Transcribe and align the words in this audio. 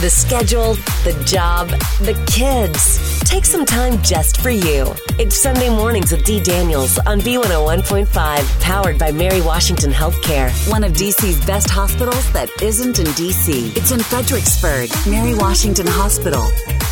The 0.00 0.08
schedule, 0.08 0.74
the 1.04 1.22
job, 1.26 1.68
the 2.00 2.14
kids. 2.26 3.20
Take 3.20 3.44
some 3.44 3.66
time 3.66 4.02
just 4.02 4.40
for 4.40 4.48
you. 4.48 4.94
It's 5.18 5.36
Sunday 5.36 5.68
mornings 5.68 6.12
with 6.12 6.24
Dee 6.24 6.42
Daniels 6.42 6.98
on 7.00 7.20
B101.5, 7.20 8.60
powered 8.62 8.98
by 8.98 9.12
Mary 9.12 9.42
Washington 9.42 9.90
Healthcare, 9.90 10.50
one 10.70 10.82
of 10.82 10.92
DC's 10.92 11.44
best 11.44 11.68
hospitals 11.68 12.32
that 12.32 12.48
isn't 12.62 12.98
in 12.98 13.06
DC. 13.06 13.76
It's 13.76 13.92
in 13.92 14.00
Fredericksburg, 14.00 14.88
Mary 15.06 15.34
Washington 15.34 15.86
Hospital. 15.86 16.46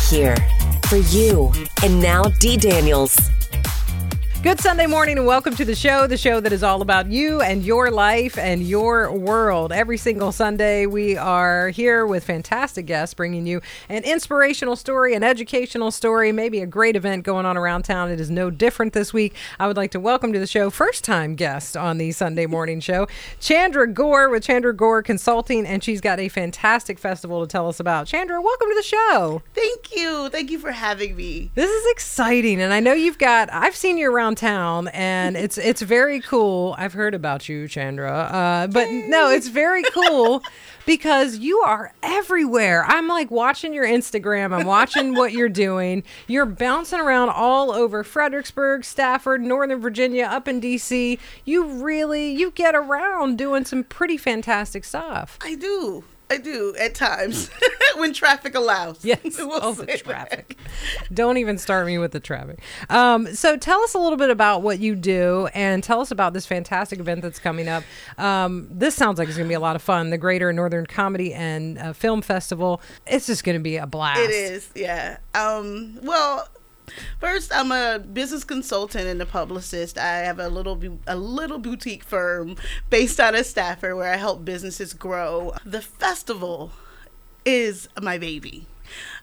Here 0.07 0.35
for 0.87 0.97
you. 0.97 1.51
And 1.83 1.99
now, 1.99 2.25
Dee 2.39 2.57
Daniels. 2.57 3.34
Good 4.45 4.59
Sunday 4.59 4.85
morning 4.85 5.17
and 5.17 5.25
welcome 5.25 5.55
to 5.55 5.65
the 5.65 5.73
show, 5.73 6.05
the 6.05 6.17
show 6.17 6.39
that 6.39 6.53
is 6.53 6.61
all 6.61 6.83
about 6.83 7.07
you 7.07 7.41
and 7.41 7.65
your 7.65 7.89
life 7.89 8.37
and 8.37 8.61
your 8.61 9.11
world. 9.11 9.71
Every 9.71 9.97
single 9.97 10.31
Sunday, 10.31 10.85
we 10.85 11.17
are 11.17 11.69
here 11.69 12.05
with 12.05 12.23
fantastic 12.23 12.85
guests 12.85 13.15
bringing 13.15 13.47
you 13.47 13.59
an 13.89 14.03
inspirational 14.03 14.75
story, 14.75 15.15
an 15.15 15.23
educational 15.23 15.89
story, 15.89 16.31
maybe 16.31 16.59
a 16.59 16.67
great 16.67 16.95
event 16.95 17.23
going 17.23 17.47
on 17.47 17.57
around 17.57 17.85
town. 17.85 18.11
It 18.11 18.19
is 18.19 18.29
no 18.29 18.51
different 18.51 18.93
this 18.93 19.11
week. 19.11 19.33
I 19.59 19.65
would 19.65 19.77
like 19.77 19.89
to 19.91 19.99
welcome 19.99 20.31
to 20.33 20.37
the 20.37 20.45
show 20.45 20.69
first 20.69 21.03
time 21.03 21.33
guest 21.33 21.75
on 21.75 21.97
the 21.97 22.11
Sunday 22.11 22.45
morning 22.45 22.81
show, 22.81 23.07
Chandra 23.39 23.87
Gore 23.87 24.29
with 24.29 24.43
Chandra 24.43 24.75
Gore 24.75 25.01
Consulting, 25.01 25.65
and 25.65 25.83
she's 25.83 26.01
got 26.01 26.19
a 26.19 26.29
fantastic 26.29 26.99
festival 26.99 27.41
to 27.41 27.47
tell 27.47 27.67
us 27.67 27.79
about. 27.79 28.05
Chandra, 28.05 28.39
welcome 28.39 28.67
to 28.69 28.75
the 28.75 28.83
show. 28.83 29.41
Thank 29.55 29.95
you. 29.95 30.29
Thank 30.29 30.51
you 30.51 30.59
for 30.59 30.71
having 30.71 31.15
me. 31.15 31.49
This 31.55 31.71
is 31.71 31.91
exciting, 31.93 32.61
and 32.61 32.71
I 32.71 32.79
know 32.79 32.93
you've 32.93 33.17
got. 33.17 33.51
I've 33.51 33.75
seen 33.75 33.97
you 33.97 34.13
around 34.13 34.34
town, 34.35 34.87
and 34.89 35.35
it's 35.35 35.57
it's 35.57 35.81
very 35.81 36.19
cool. 36.19 36.75
I've 36.77 36.93
heard 36.93 37.13
about 37.13 37.49
you, 37.49 37.67
Chandra, 37.67 38.11
uh, 38.11 38.67
but 38.67 38.89
no, 38.89 39.29
it's 39.29 39.47
very 39.47 39.83
cool 39.83 40.43
because 40.85 41.37
you 41.37 41.59
are 41.59 41.93
everywhere. 42.03 42.85
I'm 42.85 43.07
like 43.07 43.31
watching 43.31 43.73
your 43.73 43.85
Instagram. 43.85 44.53
I'm 44.53 44.65
watching 44.65 45.15
what 45.15 45.33
you're 45.33 45.49
doing. 45.49 46.03
You're 46.27 46.45
bouncing 46.45 46.99
around 46.99 47.29
all 47.29 47.71
over 47.71 48.03
Fredericksburg, 48.03 48.83
Stafford, 48.85 49.41
Northern 49.41 49.79
Virginia, 49.81 50.25
up 50.25 50.47
in 50.47 50.61
DC. 50.61 51.19
You 51.43 51.65
really 51.83 52.31
you 52.31 52.51
get 52.51 52.75
around 52.75 53.37
doing 53.37 53.65
some 53.65 53.83
pretty 53.83 54.17
fantastic 54.17 54.83
stuff. 54.85 55.37
I 55.41 55.55
do. 55.55 56.03
I 56.29 56.37
do 56.37 56.75
at 56.79 56.95
times 56.95 57.49
when 57.97 58.13
traffic 58.13 58.55
allows. 58.55 59.03
Yes. 59.03 59.19
We'll 59.45 59.59
oh, 59.61 59.73
the 59.73 59.97
traffic. 59.97 60.57
Don't 61.13 61.37
even 61.37 61.59
start 61.59 61.85
me 61.85 61.99
with 61.99 62.11
the 62.11 62.19
traffic. 62.19 62.59
Um, 62.89 63.33
so 63.35 63.57
tell 63.57 63.79
us 63.81 63.93
a 63.93 63.99
little 63.99 64.17
bit 64.17 64.31
about 64.31 64.63
what 64.63 64.79
you 64.79 64.95
do 64.95 65.47
and 65.53 65.83
tell 65.83 66.01
us 66.01 66.09
about 66.09 66.33
this 66.33 66.47
fantastic 66.47 66.99
event 66.99 67.21
that's 67.21 67.37
coming 67.37 67.67
up. 67.67 67.83
Um, 68.17 68.67
this 68.71 68.95
sounds 68.95 69.19
like 69.19 69.27
it's 69.27 69.37
going 69.37 69.47
to 69.47 69.51
be 69.51 69.55
a 69.55 69.59
lot 69.59 69.75
of 69.75 69.83
fun. 69.83 70.09
The 70.09 70.17
Greater 70.17 70.51
Northern 70.51 70.87
Comedy 70.87 71.33
and 71.33 71.77
uh, 71.77 71.93
Film 71.93 72.23
Festival. 72.23 72.81
It's 73.05 73.27
just 73.27 73.43
going 73.43 73.57
to 73.57 73.63
be 73.63 73.77
a 73.77 73.85
blast. 73.85 74.21
It 74.21 74.31
is, 74.31 74.69
yeah. 74.73 75.17
Um, 75.35 75.99
well, 76.01 76.47
first, 77.19 77.53
I'm 77.53 77.71
a 77.71 77.99
business 77.99 78.43
consultant 78.43 79.07
and 79.07 79.21
a 79.21 79.25
publicist. 79.25 79.97
I 79.97 80.17
have 80.19 80.39
a 80.39 80.49
little 80.49 80.81
a 81.07 81.15
little 81.15 81.59
boutique 81.59 82.03
firm 82.03 82.55
based 82.89 83.19
out 83.19 83.35
of 83.35 83.45
Stafford 83.45 83.95
where 83.95 84.11
I 84.13 84.17
help 84.17 84.45
businesses 84.45 84.93
grow. 84.93 85.53
The 85.65 85.81
festival 85.81 86.71
is 87.45 87.89
my 88.01 88.17
baby. 88.17 88.67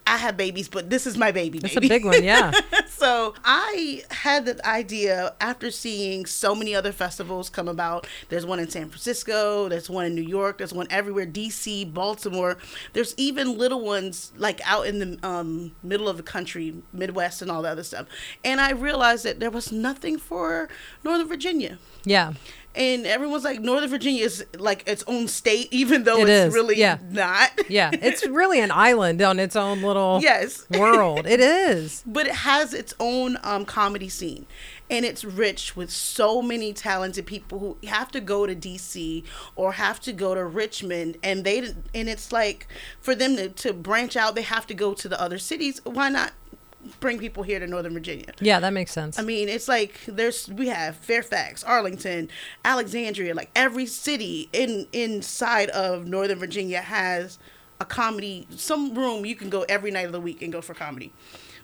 I 0.06 0.16
have 0.16 0.36
babies, 0.36 0.68
but 0.68 0.90
this 0.90 1.06
is 1.06 1.16
my 1.16 1.32
baby. 1.32 1.60
It's 1.62 1.76
a 1.76 1.80
big 1.80 2.04
one, 2.04 2.22
yeah. 2.24 2.52
so 2.88 3.34
I 3.44 4.02
had 4.10 4.46
the 4.46 4.66
idea 4.66 5.34
after 5.40 5.70
seeing 5.70 6.26
so 6.26 6.54
many 6.54 6.74
other 6.74 6.92
festivals 6.92 7.48
come 7.48 7.68
about. 7.68 8.06
There's 8.28 8.44
one 8.44 8.58
in 8.58 8.68
San 8.68 8.88
Francisco, 8.88 9.68
there's 9.68 9.88
one 9.88 10.06
in 10.06 10.14
New 10.14 10.22
York, 10.22 10.58
there's 10.58 10.72
one 10.72 10.86
everywhere, 10.90 11.26
DC, 11.26 11.92
Baltimore. 11.92 12.58
There's 12.92 13.14
even 13.16 13.56
little 13.56 13.80
ones 13.80 14.32
like 14.36 14.60
out 14.64 14.86
in 14.86 14.98
the 14.98 15.18
um, 15.26 15.72
middle 15.82 16.08
of 16.08 16.16
the 16.16 16.22
country, 16.22 16.74
Midwest, 16.92 17.42
and 17.42 17.50
all 17.50 17.62
the 17.62 17.68
other 17.68 17.84
stuff. 17.84 18.06
And 18.44 18.60
I 18.60 18.72
realized 18.72 19.24
that 19.24 19.40
there 19.40 19.50
was 19.50 19.70
nothing 19.70 20.18
for 20.18 20.68
Northern 21.04 21.28
Virginia. 21.28 21.78
Yeah. 22.04 22.32
And 22.74 23.06
everyone's 23.06 23.44
like, 23.44 23.60
Northern 23.60 23.90
Virginia 23.90 24.24
is 24.24 24.44
like 24.58 24.82
its 24.88 25.04
own 25.06 25.28
state, 25.28 25.68
even 25.72 26.04
though 26.04 26.18
It 26.18 26.28
it's 26.28 26.48
is, 26.48 26.54
really 26.54 26.78
yeah. 26.78 26.98
not. 27.10 27.50
Yeah. 27.68 27.90
It's 27.92 28.26
really 28.26 28.60
an 28.60 28.70
island 28.70 29.20
on 29.22 29.38
its 29.38 29.56
own 29.56 29.82
little 29.82 30.20
Yes. 30.22 30.66
world. 30.78 31.26
It 31.26 31.40
is. 31.40 32.02
but 32.06 32.26
it 32.26 32.34
has 32.34 32.72
its 32.74 32.94
own 33.00 33.38
um, 33.42 33.64
comedy 33.64 34.08
scene 34.08 34.46
and 34.90 35.04
it's 35.06 35.24
rich 35.24 35.74
with 35.76 35.90
so 35.90 36.42
many 36.42 36.72
talented 36.74 37.24
people 37.24 37.58
who 37.58 37.76
have 37.86 38.10
to 38.10 38.20
go 38.20 38.46
to 38.46 38.54
dc 38.54 39.24
or 39.56 39.72
have 39.72 39.98
to 40.00 40.12
go 40.12 40.34
to 40.34 40.44
richmond 40.44 41.16
and 41.22 41.44
they 41.44 41.58
and 41.94 42.08
it's 42.10 42.30
like 42.32 42.66
for 43.00 43.14
them 43.14 43.36
to, 43.36 43.48
to 43.48 43.72
branch 43.72 44.16
out 44.16 44.34
they 44.34 44.42
have 44.42 44.66
to 44.66 44.74
go 44.74 44.92
to 44.92 45.08
the 45.08 45.18
other 45.20 45.38
cities 45.38 45.80
why 45.84 46.08
not 46.10 46.32
bring 47.00 47.18
people 47.18 47.42
here 47.42 47.58
to 47.58 47.66
northern 47.66 47.92
virginia 47.92 48.32
Yeah, 48.40 48.60
that 48.60 48.72
makes 48.72 48.92
sense. 48.92 49.18
I 49.18 49.22
mean, 49.22 49.48
it's 49.48 49.68
like 49.68 50.00
there's 50.06 50.48
we 50.48 50.68
have 50.68 50.96
Fairfax, 50.96 51.62
Arlington, 51.64 52.28
Alexandria, 52.64 53.34
like 53.34 53.50
every 53.54 53.86
city 53.86 54.48
in 54.52 54.86
inside 54.92 55.70
of 55.70 56.06
Northern 56.06 56.38
Virginia 56.38 56.80
has 56.80 57.38
a 57.80 57.84
comedy 57.84 58.46
some 58.56 58.94
room 58.94 59.24
you 59.26 59.34
can 59.36 59.50
go 59.50 59.62
every 59.68 59.90
night 59.90 60.06
of 60.06 60.12
the 60.12 60.20
week 60.20 60.42
and 60.42 60.52
go 60.52 60.60
for 60.60 60.74
comedy. 60.74 61.12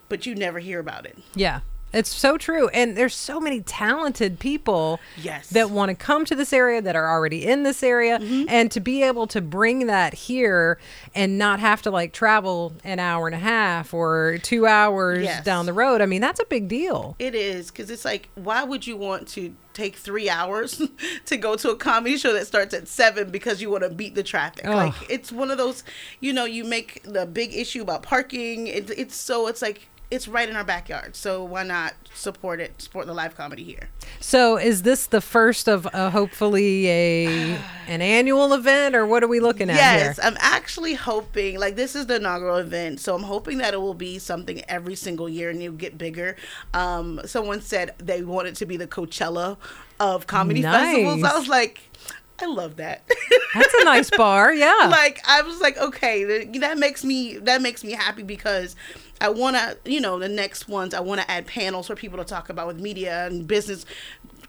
But 0.09 0.25
you 0.27 0.35
never 0.35 0.59
hear 0.59 0.81
about 0.81 1.05
it. 1.05 1.19
Yeah. 1.35 1.61
It's 1.93 2.11
so 2.15 2.37
true. 2.37 2.69
And 2.69 2.97
there's 2.97 3.15
so 3.15 3.41
many 3.41 3.61
talented 3.63 4.39
people 4.39 5.01
Yes. 5.17 5.49
that 5.49 5.71
want 5.71 5.89
to 5.91 5.95
come 5.95 6.25
to 6.27 6.35
this 6.35 6.53
area 6.53 6.83
that 6.83 6.95
are 6.97 7.09
already 7.11 7.47
in 7.47 7.63
this 7.63 7.83
area 7.83 8.19
Mm-hmm. 8.19 8.45
and 8.49 8.71
to 8.73 8.81
be 8.81 9.03
able 9.03 9.27
to 9.29 9.41
bring 9.41 9.87
that 9.87 10.13
here 10.15 10.79
and 11.15 11.39
not 11.39 11.61
have 11.61 11.83
to 11.83 11.91
like 11.91 12.13
travel 12.13 12.73
an 12.85 12.99
hour 12.99 13.27
and 13.27 13.35
a 13.35 13.39
half 13.39 13.95
or 13.95 14.39
2 14.43 14.67
hours 14.67 15.25
Yes. 15.25 15.45
down 15.45 15.67
the 15.67 15.73
road. 15.73 16.01
I 16.01 16.07
mean, 16.07 16.21
that's 16.21 16.41
a 16.41 16.45
big 16.45 16.69
deal. 16.69 17.17
It 17.19 17.35
is 17.35 17.71
because 17.71 17.91
it's 17.91 18.05
like, 18.05 18.29
why 18.35 18.65
would 18.65 18.87
you 18.87 18.97
want 18.97 19.27
to 19.29 19.55
take 19.73 19.97
three 19.97 20.29
hours 20.29 20.83
to 21.27 21.37
go 21.37 21.55
to 21.57 21.71
a 21.71 21.77
comedy 21.77 22.17
show 22.17 22.33
that 22.33 22.47
starts 22.47 22.75
at 22.75 22.89
seven 22.89 23.31
because 23.31 23.63
you 23.63 23.71
want 23.71 23.85
to 23.85 23.91
beat 23.91 24.15
the 24.15 24.23
traffic? 24.23 24.67
Like, 24.67 24.95
it's 25.09 25.31
one 25.33 25.51
of 25.51 25.57
those, 25.59 25.85
you 26.21 26.33
know, 26.33 26.45
you 26.45 26.65
make 26.65 27.03
the 27.05 27.25
big 27.27 27.55
issue 27.55 27.81
about 27.83 28.03
parking. 28.03 28.67
It, 28.67 28.91
it's 28.91 29.15
so, 29.15 29.47
it's 29.47 29.63
like, 29.63 29.89
it's 30.11 30.27
right 30.27 30.49
in 30.49 30.57
our 30.57 30.65
backyard. 30.65 31.15
So 31.17 31.45
why 31.45 31.65
not 31.65 31.95
support 32.15 32.61
it, 32.61 32.81
support 32.81 33.07
the 33.07 33.15
live 33.15 33.37
comedy 33.37 33.63
here? 33.63 33.91
So, 34.21 34.57
is 34.57 34.83
this 34.83 35.07
the 35.07 35.21
first 35.21 35.69
of 35.69 35.87
uh, 35.93 36.11
hopefully 36.11 36.89
a 36.89 37.27
an 37.89 38.01
annual 38.01 38.55
event 38.55 38.95
or 38.95 39.07
what 39.07 39.23
are 39.23 39.29
we 39.29 39.41
looking 39.41 39.69
at 39.69 39.77
Yes, 39.77 40.17
here? 40.17 40.25
I'm 40.27 40.37
actually 40.41 40.95
hoping 40.95 41.59
like 41.59 41.77
this 41.77 41.95
is 41.95 42.07
the 42.07 42.17
inaugural 42.17 42.57
event, 42.57 43.01
so 43.01 43.15
I'm 43.15 43.23
hoping 43.23 43.59
that 43.59 43.75
it 43.75 43.81
will 43.81 43.95
be 43.95 44.19
something 44.19 44.63
every 44.69 44.95
single 44.95 45.29
year 45.29 45.51
and 45.51 45.61
it'll 45.61 45.75
get 45.77 45.99
bigger. 45.99 46.37
Um, 46.73 47.21
someone 47.27 47.61
said 47.61 47.95
they 47.99 48.23
wanted 48.23 48.57
to 48.57 48.67
be 48.67 48.77
the 48.77 48.87
Coachella 48.87 49.59
of 50.01 50.27
comedy 50.27 50.63
festivals. 50.63 51.23
I 51.23 51.37
was 51.37 51.49
like, 51.49 51.83
I 52.41 52.47
love 52.47 52.77
that. 52.77 53.03
That's 53.55 53.75
a 53.75 53.85
nice 53.85 54.11
bar. 54.11 54.53
Yeah. 54.53 54.89
like 54.91 55.21
I 55.27 55.43
was 55.43 55.61
like, 55.61 55.77
okay, 55.79 56.45
that 56.59 56.79
makes 56.79 57.05
me 57.05 57.39
that 57.39 57.63
makes 57.63 57.83
me 57.83 57.93
happy 57.93 58.23
because 58.23 58.77
I 59.21 59.29
want 59.29 59.57
to, 59.57 59.77
you 59.91 60.01
know, 60.01 60.19
the 60.19 60.29
next 60.29 60.69
ones 60.69 60.95
I 60.95 61.01
want 61.01 61.21
to 61.21 61.31
add 61.31 61.47
panels 61.47 61.87
for 61.87 61.97
people 61.97 62.19
to 62.19 62.25
talk 62.25 62.49
about 62.49 62.67
with 62.67 62.81
media 62.81 63.27
and 63.27 63.47
business. 63.47 63.85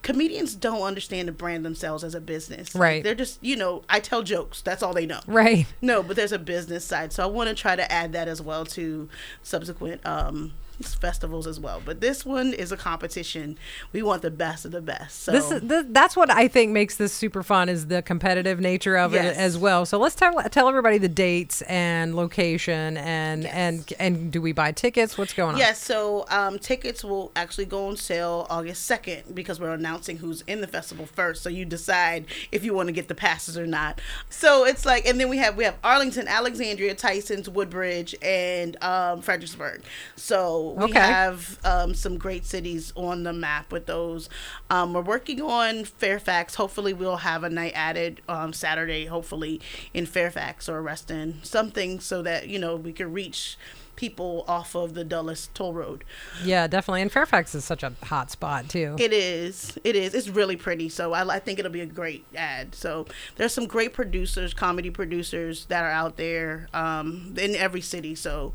Comedians 0.02 0.56
don't 0.56 0.82
understand 0.82 1.28
to 1.28 1.34
brand 1.34 1.66
themselves 1.66 2.04
as 2.04 2.16
a 2.16 2.22
business. 2.22 2.74
Right. 2.74 3.04
they're 3.04 3.16
just, 3.16 3.44
you 3.44 3.56
know, 3.56 3.84
I 3.90 4.00
tell 4.00 4.24
jokes. 4.24 4.62
That's 4.62 4.82
all 4.82 4.94
they 4.94 5.06
know. 5.06 5.20
right. 5.28 5.66
No, 5.82 6.02
but 6.04 6.16
there's 6.16 6.32
a 6.32 6.40
business 6.40 6.86
side, 6.86 7.12
so 7.12 7.24
I 7.24 7.26
want 7.28 7.50
to 7.50 7.56
try 7.56 7.76
to 7.76 7.92
add 7.92 8.14
that 8.14 8.28
as 8.28 8.42
well 8.42 8.66
to 8.68 9.10
subsequent 9.44 10.06
um, 10.06 10.54
festivals 10.82 11.46
as 11.48 11.60
well. 11.60 11.82
But 11.84 12.02
this 12.02 12.26
one 12.26 12.54
is 12.54 12.72
a 12.72 12.78
competition. 12.78 13.58
We 13.92 14.02
want 14.02 14.22
the 14.22 14.32
best 14.32 14.66
of 14.66 14.72
the 14.72 14.82
best. 14.82 15.24
So 15.24 15.32
This 15.32 15.52
is 15.52 15.62
th- 15.68 15.86
that's 15.90 16.16
what 16.16 16.30
I 16.32 16.48
think 16.48 16.72
makes 16.72 16.96
this 16.96 17.14
super 17.14 17.44
fun 17.44 17.70
is 17.70 17.88
the 17.88 18.02
competitive 18.02 18.60
nature 18.60 18.96
of 18.96 19.14
Yes. 19.14 19.36
it 19.36 19.40
as 19.40 19.58
well. 19.58 19.86
So 19.86 19.98
let's 20.00 20.16
tell 20.16 20.34
tell 20.50 20.68
everybody 20.70 20.98
the 20.98 21.10
dates 21.10 21.62
and 21.64 22.16
location 22.16 22.98
and 22.98 23.44
Yes. 23.44 23.54
and 23.54 23.94
and 24.00 24.32
do 24.32 24.42
we 24.42 24.52
buy 24.52 24.72
tickets? 24.72 25.18
What's 25.18 25.34
going 25.34 25.54
on? 25.56 25.58
Yes, 25.58 25.84
so 25.84 26.26
um, 26.30 26.60
tickets 26.60 27.04
will 27.04 27.32
actually 27.36 27.66
go 27.66 27.88
on 27.88 27.98
sale 27.98 28.48
August 28.50 28.90
2nd 28.90 29.36
because 29.36 29.60
we're 29.60 29.74
announcing 29.74 30.18
who's 30.18 30.42
in 30.48 30.62
the 30.62 30.68
festival 30.68 31.06
first. 31.06 31.44
So 31.44 31.50
you 31.50 31.66
decide 31.66 32.26
if 32.52 32.64
you 32.64 32.74
want 32.74 32.88
to 32.88 32.94
get 32.94 33.08
the 33.08 33.16
passes 33.16 33.58
or 33.58 33.68
not. 33.68 34.00
So 34.30 34.66
it's 34.66 34.86
like, 34.86 35.06
and 35.08 35.20
then 35.20 35.30
we 35.30 35.38
have 35.38 35.56
we 35.58 35.64
have 35.66 35.76
Arlington, 35.84 36.28
Alexandria, 36.28 36.96
Tyson's, 36.96 37.50
Woodbridge, 37.50 38.16
and 38.22 38.82
um, 38.84 39.22
Fredericksburg. 39.22 39.82
So 40.16 40.69
So 40.76 40.86
we 40.86 40.92
Okay. 40.92 41.00
have 41.00 41.60
um, 41.64 41.94
some 41.94 42.18
great 42.18 42.46
cities 42.46 42.92
on 42.96 43.24
the 43.24 43.34
map 43.34 43.72
with 43.72 43.86
those. 43.86 44.30
Um, 44.70 44.94
we're 44.94 45.02
working 45.02 45.42
on 45.42 45.84
Fairfax. 45.86 46.56
Hopefully, 46.56 46.94
we'll 46.94 47.18
have 47.18 47.44
a 47.44 47.50
night 47.50 47.74
added 47.76 48.22
um, 48.28 48.54
Saturday. 48.54 49.06
Hopefully, 49.06 49.62
in 49.94 50.06
Fairfax 50.06 50.68
or 50.70 50.82
Reston, 50.82 51.40
something 51.44 52.00
so 52.00 52.22
that 52.24 52.48
you 52.48 52.60
know 52.60 52.76
we 52.76 52.94
can 52.94 53.12
reach 53.12 53.58
people 53.96 54.46
off 54.48 54.76
of 54.76 54.94
the 54.94 55.04
Dulles 55.04 55.50
Toll 55.54 55.74
Road. 55.74 56.06
Yeah, 56.42 56.68
definitely. 56.68 57.02
And 57.02 57.12
Fairfax 57.12 57.54
is 57.54 57.66
such 57.66 57.84
a 57.84 57.92
hot 58.04 58.32
spot 58.32 58.70
too. 58.70 58.96
It 58.98 59.12
is. 59.12 59.78
It 59.84 59.94
is. 59.98 60.14
It's 60.14 60.30
really 60.30 60.56
pretty. 60.56 60.88
So 60.88 61.12
I, 61.12 61.36
I 61.36 61.40
think 61.40 61.60
it'll 61.60 61.70
be 61.72 61.82
a 61.82 61.86
great 61.86 62.26
ad. 62.34 62.76
So 62.76 63.08
there's 63.36 63.54
some 63.54 63.68
great 63.68 63.92
producers, 63.94 64.54
comedy 64.54 64.90
producers 64.90 65.66
that 65.66 65.84
are 65.84 65.92
out 65.92 66.16
there 66.16 66.70
um, 66.74 67.36
in 67.38 67.56
every 67.56 67.82
city. 67.82 68.16
So 68.16 68.54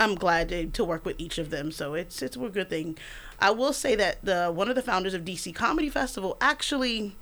I'm 0.00 0.14
glad 0.14 0.48
to, 0.48 0.66
to 0.66 0.84
work 0.84 1.04
with 1.04 1.16
each 1.18 1.38
of 1.38 1.50
them. 1.50 1.70
So 1.70 1.94
it's 1.94 2.22
it's 2.22 2.36
a 2.36 2.48
good 2.48 2.70
thing. 2.70 2.98
I 3.38 3.50
will 3.50 3.72
say 3.72 3.94
that 3.96 4.24
the 4.24 4.50
one 4.52 4.68
of 4.68 4.74
the 4.74 4.82
founders 4.82 5.14
of 5.14 5.24
DC 5.24 5.54
Comedy 5.54 5.90
Festival 5.90 6.36
actually 6.40 7.14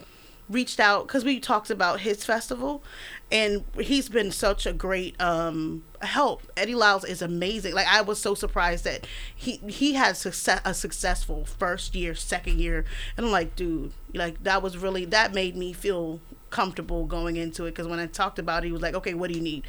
reached 0.48 0.80
out 0.80 1.06
because 1.06 1.24
we 1.24 1.38
talked 1.38 1.70
about 1.70 2.00
his 2.00 2.24
festival 2.24 2.82
and 3.30 3.64
he's 3.78 4.08
been 4.08 4.32
such 4.32 4.64
a 4.64 4.72
great 4.72 5.20
um 5.20 5.84
help 6.00 6.42
eddie 6.56 6.74
lyles 6.74 7.04
is 7.04 7.20
amazing 7.20 7.74
like 7.74 7.86
i 7.86 8.00
was 8.00 8.18
so 8.18 8.34
surprised 8.34 8.84
that 8.84 9.06
he 9.34 9.58
he 9.68 9.92
had 9.92 10.16
success 10.16 10.60
a 10.64 10.72
successful 10.72 11.44
first 11.44 11.94
year 11.94 12.14
second 12.14 12.58
year 12.58 12.84
and 13.16 13.26
i'm 13.26 13.32
like 13.32 13.54
dude 13.56 13.92
like 14.14 14.42
that 14.42 14.62
was 14.62 14.78
really 14.78 15.04
that 15.04 15.34
made 15.34 15.54
me 15.54 15.72
feel 15.72 16.18
comfortable 16.48 17.04
going 17.04 17.36
into 17.36 17.66
it 17.66 17.72
because 17.72 17.86
when 17.86 17.98
i 17.98 18.06
talked 18.06 18.38
about 18.38 18.64
it 18.64 18.68
he 18.68 18.72
was 18.72 18.80
like 18.80 18.94
okay 18.94 19.12
what 19.12 19.30
do 19.30 19.36
you 19.36 19.42
need 19.42 19.64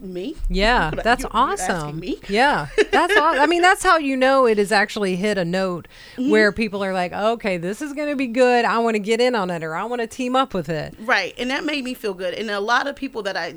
me 0.00 0.36
Yeah, 0.48 0.90
that's 1.04 1.22
you- 1.22 1.28
awesome. 1.32 1.98
me? 2.00 2.18
Yeah, 2.28 2.66
that's 2.92 3.16
awesome. 3.16 3.40
I 3.40 3.46
mean, 3.46 3.62
that's 3.62 3.82
how 3.82 3.96
you 3.98 4.16
know 4.16 4.46
it 4.46 4.58
has 4.58 4.72
actually 4.72 5.16
hit 5.16 5.38
a 5.38 5.44
note 5.44 5.88
Mm-hmm. 6.16 6.30
where 6.30 6.52
people 6.52 6.84
are 6.84 6.92
like, 6.92 7.12
okay, 7.12 7.56
this 7.56 7.80
is 7.82 7.92
going 7.92 8.08
to 8.08 8.16
be 8.16 8.26
good. 8.26 8.64
I 8.64 8.78
want 8.78 8.94
to 8.94 8.98
get 9.00 9.20
in 9.20 9.34
on 9.34 9.50
it 9.50 9.62
or 9.64 9.74
I 9.74 9.84
want 9.84 10.00
to 10.00 10.06
team 10.06 10.36
up 10.36 10.54
with 10.54 10.68
it. 10.68 10.94
Right, 11.00 11.34
and 11.38 11.50
that 11.50 11.64
made 11.64 11.82
me 11.84 11.94
feel 11.94 12.14
good. 12.14 12.34
And 12.34 12.50
a 12.50 12.60
lot 12.60 12.86
of 12.86 12.94
people 12.96 13.22
that 13.24 13.36
I 13.36 13.56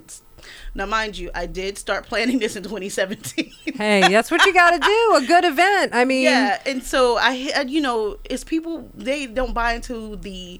now, 0.76 0.86
mind 0.86 1.18
you, 1.18 1.30
I 1.36 1.46
did 1.48 1.78
start 1.78 2.06
planning 2.06 2.40
this 2.40 2.56
in 2.56 2.64
2017. 2.64 3.52
Hey, 3.78 4.02
that's 4.08 4.32
what 4.32 4.44
you 4.46 4.54
got 4.54 4.72
to 4.72 4.80
do. 4.80 5.24
A 5.24 5.28
good 5.28 5.46
event. 5.46 5.94
I 5.94 6.04
mean, 6.06 6.24
yeah, 6.24 6.60
and 6.66 6.82
so 6.84 7.18
I, 7.18 7.32
had- 7.34 7.70
you 7.70 7.82
know, 7.82 8.18
it's 8.24 8.44
people 8.44 8.90
they 8.96 9.28
don't 9.28 9.54
buy 9.54 9.74
into 9.74 10.16
the 10.16 10.60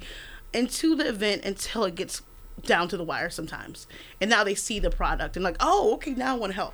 into 0.54 0.96
the 0.96 1.08
event 1.08 1.44
until 1.46 1.84
it 1.86 1.96
gets 1.96 2.22
down 2.64 2.88
to 2.90 2.98
the 2.98 3.04
wire 3.04 3.30
sometimes, 3.30 3.88
and 4.20 4.30
now 4.30 4.44
they 4.44 4.56
see 4.56 4.80
the 4.80 4.90
product 4.90 5.36
and 5.36 5.44
like, 5.44 5.58
oh, 5.60 5.94
okay, 5.96 6.12
now 6.12 6.36
I 6.36 6.38
want 6.38 6.52
to 6.52 6.56
help. 6.56 6.74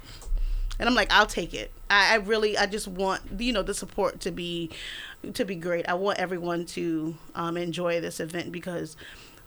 And 0.79 0.89
I'm 0.89 0.95
like, 0.95 1.11
I'll 1.13 1.27
take 1.27 1.53
it. 1.53 1.71
I, 1.89 2.13
I 2.13 2.15
really, 2.15 2.57
I 2.57 2.65
just 2.65 2.87
want 2.87 3.21
you 3.37 3.53
know 3.53 3.63
the 3.63 3.73
support 3.73 4.19
to 4.21 4.31
be, 4.31 4.71
to 5.33 5.45
be 5.45 5.55
great. 5.55 5.87
I 5.87 5.93
want 5.93 6.19
everyone 6.19 6.65
to 6.67 7.15
um, 7.35 7.57
enjoy 7.57 8.01
this 8.01 8.19
event 8.19 8.51
because 8.51 8.97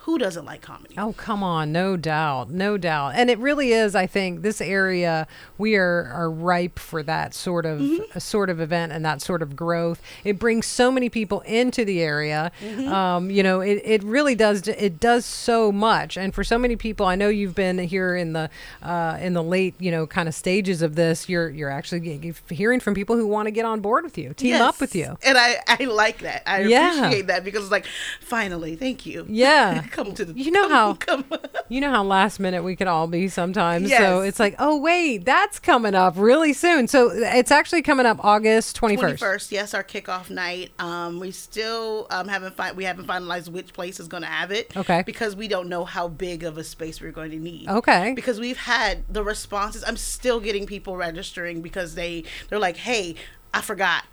who 0.06 0.18
doesn't 0.18 0.44
like 0.44 0.62
comedy? 0.62 0.94
Oh, 0.96 1.12
come 1.12 1.42
on. 1.42 1.72
No 1.72 1.96
doubt. 1.96 2.48
No 2.50 2.76
doubt. 2.78 3.12
And 3.16 3.28
it 3.28 3.38
really 3.38 3.72
is, 3.72 3.94
I 3.94 4.06
think, 4.06 4.42
this 4.42 4.60
area, 4.60 5.26
we 5.58 5.76
are, 5.76 6.10
are 6.14 6.30
ripe 6.30 6.78
for 6.78 7.02
that 7.02 7.34
sort 7.34 7.66
of 7.66 7.80
Mm-hmm. 7.80 8.18
sort 8.18 8.48
of 8.48 8.60
event 8.60 8.92
and 8.92 9.04
that 9.04 9.20
sort 9.20 9.42
of 9.42 9.54
growth. 9.54 10.00
It 10.24 10.38
brings 10.38 10.64
so 10.66 10.90
many 10.90 11.08
people 11.08 11.40
into 11.42 11.84
the 11.84 12.00
area. 12.00 12.50
Mm-hmm. 12.62 12.88
Um, 12.92 13.30
you 13.30 13.42
know, 13.42 13.60
it, 13.60 13.82
it 13.84 14.02
really 14.04 14.34
does 14.34 14.66
it 14.68 14.98
does 15.00 15.26
so 15.26 15.70
much. 15.72 16.16
And 16.16 16.34
for 16.34 16.42
so 16.44 16.56
many 16.56 16.76
people, 16.76 17.04
I 17.04 17.16
know 17.16 17.28
you've 17.28 17.54
been 17.54 17.78
here 17.78 18.16
in 18.16 18.32
the 18.32 18.48
uh, 18.82 19.18
in 19.20 19.34
the 19.34 19.42
late, 19.42 19.74
you 19.78 19.90
know, 19.90 20.06
kind 20.06 20.28
of 20.28 20.34
stages 20.34 20.82
of 20.82 20.94
this. 20.94 21.28
You're 21.28 21.50
you're 21.50 21.70
actually 21.70 22.32
hearing 22.48 22.80
from 22.80 22.94
people 22.94 23.16
who 23.16 23.26
want 23.26 23.46
to 23.46 23.50
get 23.50 23.64
on 23.64 23.80
board 23.80 24.04
with 24.04 24.16
you, 24.16 24.32
team 24.34 24.60
up 24.62 24.80
with 24.80 24.94
you. 24.94 25.18
And 25.24 25.36
I, 25.36 25.56
I 25.66 25.84
like 25.84 26.20
that. 26.20 26.42
I 26.48 26.60
Yeah. 26.62 26.96
appreciate 26.96 27.26
that 27.26 27.42
because 27.44 27.62
it's 27.64 27.72
like, 27.72 27.86
finally, 28.20 28.76
thank 28.76 29.04
you. 29.04 29.26
Yeah. 29.28 29.82
come 29.96 30.14
to 30.14 30.24
the 30.24 30.32
You 30.34 30.50
know 30.50 30.68
how- 30.68 30.94
come, 31.00 31.24
You 31.68 31.80
know 31.80 31.90
how 31.90 32.04
last 32.04 32.38
minute 32.38 32.62
we 32.62 32.76
could 32.76 32.86
all 32.86 33.06
be 33.08 33.28
sometimes. 33.28 33.90
So 33.90 34.20
it's 34.20 34.38
like, 34.38 34.54
oh 34.58 34.76
wait, 34.78 35.24
that's 35.24 35.58
coming 35.58 35.94
up 35.94 36.14
really 36.16 36.52
soon. 36.52 36.86
So 36.86 37.10
it's 37.12 37.50
actually 37.50 37.82
coming 37.82 38.06
up 38.06 38.22
August 38.24 38.76
twenty 38.76 38.96
Twenty 38.96 39.12
first. 39.14 39.22
first, 39.22 39.52
yes, 39.52 39.74
our 39.74 39.82
kickoff 39.82 40.30
night. 40.30 40.70
Um, 40.78 41.18
we 41.18 41.30
still 41.30 42.06
um 42.10 42.28
haven't 42.28 42.54
fi- 42.56 42.72
we 42.72 42.84
haven't 42.84 43.06
finalized 43.06 43.48
which 43.48 43.72
place 43.72 43.98
is 43.98 44.06
going 44.08 44.22
to 44.22 44.28
have 44.28 44.52
it. 44.52 44.76
Okay. 44.76 45.02
Because 45.04 45.34
we 45.34 45.48
don't 45.48 45.68
know 45.68 45.84
how 45.84 46.08
big 46.08 46.44
of 46.44 46.58
a 46.58 46.64
space 46.64 47.00
we're 47.00 47.10
going 47.12 47.30
to 47.32 47.38
need. 47.38 47.68
Okay. 47.68 48.12
Because 48.14 48.38
we've 48.38 48.58
had 48.58 49.02
the 49.08 49.24
responses. 49.24 49.82
I'm 49.86 49.96
still 49.96 50.40
getting 50.40 50.66
people 50.66 50.96
registering 50.96 51.62
because 51.62 51.94
they 51.94 52.24
they're 52.48 52.58
like, 52.58 52.76
hey, 52.76 53.14
I 53.54 53.60
forgot. 53.62 54.04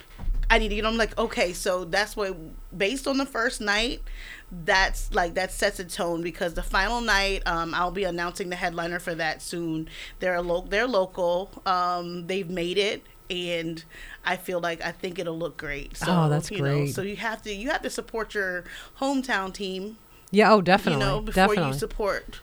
I 0.50 0.60
need 0.60 0.70
to 0.70 0.76
get. 0.76 0.86
I'm 0.86 0.98
like, 0.98 1.18
okay, 1.18 1.54
so 1.54 1.86
that's 1.86 2.16
what 2.16 2.36
based 2.78 3.08
on 3.08 3.18
the 3.18 3.26
first 3.26 3.62
night. 3.62 4.02
That's 4.52 5.14
like 5.14 5.34
that 5.34 5.52
sets 5.52 5.80
a 5.80 5.86
tone 5.86 6.22
because 6.22 6.54
the 6.54 6.62
final 6.64 7.02
night, 7.02 7.42
um, 7.48 7.74
I'll 7.74 7.92
be 7.92 8.04
announcing 8.04 8.50
the 8.50 8.56
headliner 8.56 9.00
for 9.00 9.16
that 9.16 9.42
soon. 9.42 9.90
They're 10.20 10.36
a 10.36 10.42
lo- 10.42 10.66
they're 10.70 10.88
local. 10.88 11.50
Um, 11.66 12.28
they've 12.28 12.50
made 12.50 12.78
it, 12.78 13.04
and 13.32 13.84
I 14.24 14.36
feel 14.38 14.60
like 14.60 14.84
I 14.84 14.92
think 14.92 15.18
it'll 15.18 15.38
look 15.40 15.58
great. 15.58 15.98
So, 15.98 16.06
Oh, 16.08 16.30
that's 16.30 16.52
you 16.52 16.58
Know, 16.60 16.64
great. 16.64 16.94
so 16.94 17.02
you 17.02 17.16
have 17.16 17.42
to 17.44 17.54
you 17.54 17.70
have 17.72 17.82
to 17.82 17.90
support 17.90 18.36
your 18.36 18.64
hometown 19.00 19.54
team. 19.54 19.98
Yeah. 20.30 20.52
Oh, 20.54 20.62
definitely. 20.62 21.04
You 21.04 21.12
know, 21.12 21.22
before 21.22 21.48
definitely. 21.48 21.74
you 21.74 21.80
support 21.80 22.40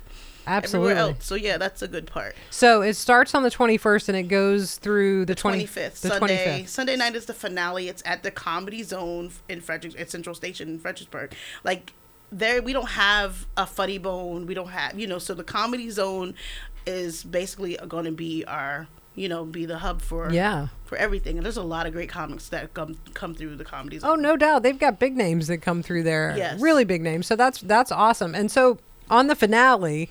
Absolutely. 0.47 0.93
everywhere 0.93 1.11
else. 1.15 1.25
So 1.25 1.35
yeah, 1.35 1.59
that's 1.59 1.83
a 1.83 1.89
good 1.89 2.07
part. 2.07 2.35
So 2.51 2.83
it 2.83 2.95
starts 2.95 3.35
on 3.35 3.43
the 3.43 3.51
twenty 3.51 3.77
first 3.77 4.09
and 4.09 4.17
it 4.17 4.25
goes 4.25 4.77
through 4.77 5.25
the 5.27 5.35
twenty 5.35 5.65
25th 5.65 6.01
The 6.01 6.09
Sunday. 6.09 6.19
twenty 6.19 6.37
fifth. 6.37 6.69
Sunday 6.71 6.97
night 6.97 7.15
is 7.15 7.27
the 7.27 7.35
finale. 7.35 7.89
It's 7.89 8.03
at 8.07 8.23
the 8.23 8.31
Comedy 8.31 8.83
Zone 8.83 9.31
in 9.49 9.61
Frederick 9.61 9.99
at 9.99 10.11
Central 10.11 10.35
Station 10.35 10.69
in 10.69 10.79
Fredericksburg. 10.79 11.35
Like 11.65 11.93
there, 12.33 12.63
we 12.63 12.73
don't 12.73 12.91
have 12.91 13.47
a 13.57 13.67
funny 13.67 13.99
bone. 13.99 14.47
We 14.47 14.55
don't 14.55 14.69
have 14.69 14.99
you 14.99 15.07
know. 15.07 15.19
So 15.19 15.35
the 15.35 15.45
Comedy 15.45 15.91
Zone 15.91 16.35
is 16.87 17.25
basically 17.25 17.77
going 17.89 18.05
to 18.07 18.13
be 18.13 18.45
our 18.47 18.89
you 19.17 19.29
know 19.29 19.45
be 19.45 19.67
the 19.67 19.79
hub 19.79 20.01
for 20.01 20.33
Yeah. 20.33 20.69
for 20.85 20.97
everything. 20.97 21.37
And 21.37 21.45
there's 21.45 21.57
a 21.57 21.63
lot 21.63 21.87
of 21.87 21.93
great 21.93 22.09
comics 22.09 22.49
that 22.51 22.73
come 22.75 22.97
come 23.15 23.35
through 23.35 23.57
the 23.57 23.65
Comedy 23.65 23.97
oh, 23.99 24.01
Zone. 24.01 24.11
Oh, 24.11 24.15
no 24.15 24.37
doubt. 24.37 24.63
They've 24.63 24.79
got 24.79 24.99
big 24.99 25.17
names 25.17 25.49
that 25.49 25.59
come 25.59 25.83
through 25.83 26.05
there. 26.05 26.35
Yes. 26.37 26.61
Really 26.61 26.85
big 26.85 27.03
names. 27.03 27.27
So 27.27 27.37
that's 27.37 27.61
that's 27.61 27.91
awesome. 27.93 28.35
And 28.35 28.51
so 28.51 28.79
on 29.11 29.27
the 29.27 29.35
finale, 29.35 30.09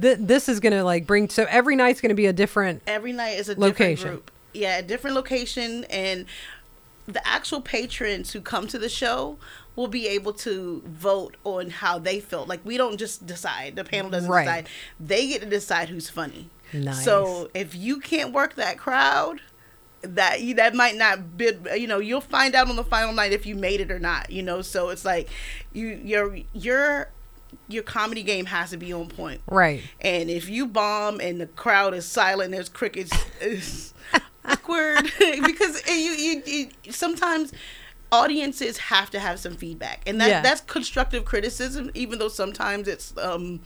th- 0.00 0.18
this 0.20 0.48
is 0.48 0.60
going 0.60 0.72
to 0.72 0.84
like 0.84 1.06
bring 1.06 1.28
so 1.28 1.46
every 1.48 1.76
night's 1.76 2.00
going 2.00 2.10
to 2.10 2.14
be 2.14 2.26
a 2.26 2.32
different 2.32 2.82
every 2.86 3.12
night 3.12 3.38
is 3.38 3.48
a 3.48 3.58
Location. 3.58 3.96
different 3.96 4.14
group. 4.26 4.30
Yeah, 4.54 4.78
a 4.78 4.82
different 4.82 5.16
location, 5.16 5.84
and 5.90 6.26
the 7.06 7.26
actual 7.26 7.60
patrons 7.60 8.32
who 8.32 8.40
come 8.40 8.66
to 8.68 8.78
the 8.78 8.88
show 8.88 9.36
will 9.76 9.88
be 9.88 10.06
able 10.06 10.32
to 10.32 10.80
vote 10.86 11.36
on 11.42 11.68
how 11.70 11.98
they 11.98 12.20
feel. 12.20 12.46
Like 12.46 12.60
we 12.64 12.76
don't 12.76 12.96
just 12.96 13.26
decide; 13.26 13.74
the 13.74 13.82
panel 13.84 14.10
doesn't 14.10 14.30
Right. 14.30 14.44
decide. 14.44 14.68
They 15.00 15.26
get 15.26 15.42
to 15.42 15.48
decide 15.48 15.88
who's 15.88 16.08
funny. 16.08 16.50
Nice. 16.72 17.04
So 17.04 17.50
if 17.52 17.74
you 17.74 17.98
can't 17.98 18.32
work 18.32 18.54
that 18.54 18.78
crowd, 18.78 19.40
that 20.02 20.38
that 20.56 20.74
might 20.74 20.94
not 20.96 21.36
be 21.36 21.50
you 21.76 21.86
know 21.88 21.98
you'll 21.98 22.20
find 22.20 22.54
out 22.54 22.68
on 22.70 22.76
the 22.76 22.84
final 22.84 23.12
night 23.12 23.32
if 23.32 23.46
you 23.46 23.54
made 23.56 23.80
it 23.80 23.90
or 23.90 23.98
not 23.98 24.28
you 24.30 24.42
know 24.42 24.60
so 24.60 24.90
it's 24.90 25.02
like 25.04 25.28
you 25.72 25.98
your 26.04 26.36
your 26.52 27.08
your 27.68 27.82
comedy 27.82 28.22
game 28.22 28.46
has 28.46 28.70
to 28.70 28.76
be 28.76 28.92
on 28.92 29.08
point 29.08 29.40
right. 29.48 29.82
and 30.00 30.30
if 30.30 30.48
you 30.48 30.66
bomb 30.66 31.20
and 31.20 31.40
the 31.40 31.46
crowd 31.46 31.94
is 31.94 32.04
silent, 32.06 32.50
there's 32.52 32.68
crickets. 32.68 33.12
It's 33.40 33.94
awkward 34.44 35.04
because 35.18 35.82
you, 35.88 35.94
you, 35.94 36.42
you 36.84 36.92
sometimes 36.92 37.52
audiences 38.12 38.78
have 38.78 39.10
to 39.10 39.18
have 39.18 39.38
some 39.40 39.56
feedback, 39.56 40.02
and 40.06 40.20
that 40.20 40.28
Yeah. 40.28 40.40
that's 40.42 40.60
constructive 40.60 41.24
criticism, 41.24 41.90
even 41.94 42.18
though 42.18 42.28
sometimes 42.28 42.86
it's 42.88 43.12
um 43.18 43.60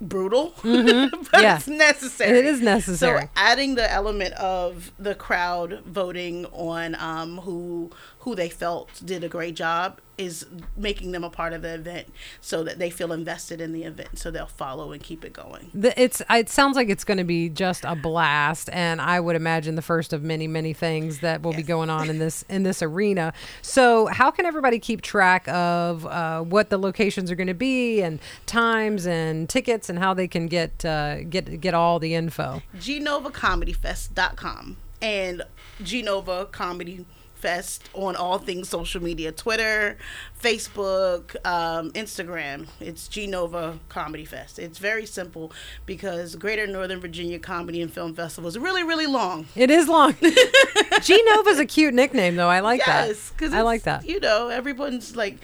brutal, 0.00 0.54
but 0.62 0.64
Mm-hmm. 0.64 1.40
Yeah. 1.40 1.56
it's 1.56 1.66
necessary. 1.66 2.38
It 2.38 2.44
is 2.44 2.60
necessary. 2.60 3.22
So 3.22 3.28
adding 3.34 3.74
the 3.74 3.90
element 3.90 4.32
of 4.34 4.92
the 4.98 5.14
crowd 5.14 5.82
voting 5.86 6.46
on 6.52 6.94
um, 6.96 7.38
who 7.38 7.90
who 8.28 8.34
they 8.34 8.50
felt 8.50 8.90
did 9.06 9.24
a 9.24 9.28
great 9.28 9.56
job 9.56 10.02
is 10.18 10.44
making 10.76 11.12
them 11.12 11.24
a 11.24 11.30
part 11.30 11.54
of 11.54 11.62
the 11.62 11.72
event, 11.72 12.08
so 12.42 12.62
that 12.62 12.78
they 12.78 12.90
feel 12.90 13.10
invested 13.10 13.58
in 13.58 13.72
the 13.72 13.84
event, 13.84 14.18
so 14.18 14.30
they'll 14.30 14.44
follow 14.44 14.92
and 14.92 15.02
keep 15.02 15.24
it 15.24 15.32
going. 15.32 15.70
The, 15.72 15.98
it's 15.98 16.20
it 16.28 16.50
sounds 16.50 16.76
like 16.76 16.90
it's 16.90 17.04
going 17.04 17.16
to 17.16 17.24
be 17.24 17.48
just 17.48 17.84
a 17.84 17.94
blast 17.94 18.68
and 18.70 19.00
i 19.00 19.20
would 19.20 19.36
imagine 19.36 19.76
the 19.76 19.82
first 19.82 20.12
of 20.12 20.22
many 20.22 20.46
many 20.46 20.74
things 20.74 21.20
that 21.20 21.40
will 21.42 21.54
be 21.54 21.62
going 21.62 21.88
on 21.88 22.10
in 22.10 22.18
this 22.18 22.44
in 22.50 22.64
this 22.64 22.82
arena. 22.82 23.32
So 23.62 24.08
how 24.08 24.30
can 24.30 24.44
everybody 24.44 24.78
keep 24.78 25.00
track 25.00 25.48
of 25.48 26.04
uh, 26.04 26.42
what 26.42 26.68
the 26.68 26.76
locations 26.76 27.30
are 27.30 27.34
going 27.34 27.46
to 27.46 27.54
be 27.54 28.02
and 28.02 28.20
times 28.44 29.06
and 29.06 29.48
tickets 29.48 29.88
and 29.88 29.98
how 29.98 30.12
they 30.12 30.28
can 30.28 30.48
get 30.48 30.84
uh, 30.84 31.22
get 31.22 31.62
get 31.62 31.72
all 31.72 31.98
the 31.98 32.14
info? 32.14 32.60
GnovaComedyFest.com 32.76 34.76
and 35.00 35.42
GNOVA 35.80 36.46
Comedy 36.46 37.06
Fest 37.38 37.88
on 37.94 38.16
all 38.16 38.38
things 38.38 38.68
social 38.68 39.02
media 39.02 39.30
Twitter, 39.32 39.96
Facebook, 40.42 41.34
um, 41.46 41.90
Instagram. 41.92 42.66
It's 42.80 43.08
GNOVA 43.08 43.78
Comedy 43.88 44.24
Fest. 44.24 44.58
It's 44.58 44.78
very 44.78 45.06
simple 45.06 45.52
because 45.86 46.34
Greater 46.36 46.66
Northern 46.66 47.00
Virginia 47.00 47.38
Comedy 47.38 47.80
and 47.80 47.92
Film 47.92 48.14
Festival 48.14 48.48
is 48.48 48.58
really, 48.58 48.82
really 48.82 49.06
long. 49.06 49.46
It 49.54 49.70
is 49.70 49.88
long. 49.88 50.14
G 51.02 51.22
Nova's 51.26 51.58
a 51.58 51.66
cute 51.66 51.94
nickname, 51.94 52.36
though. 52.36 52.48
I 52.48 52.60
like 52.60 52.80
Yes, 52.86 53.28
that. 53.30 53.36
because 53.36 53.54
I 53.54 53.60
like 53.62 53.82
that. 53.84 54.04
You 54.06 54.20
know, 54.20 54.48
everyone's 54.48 55.14
like, 55.16 55.36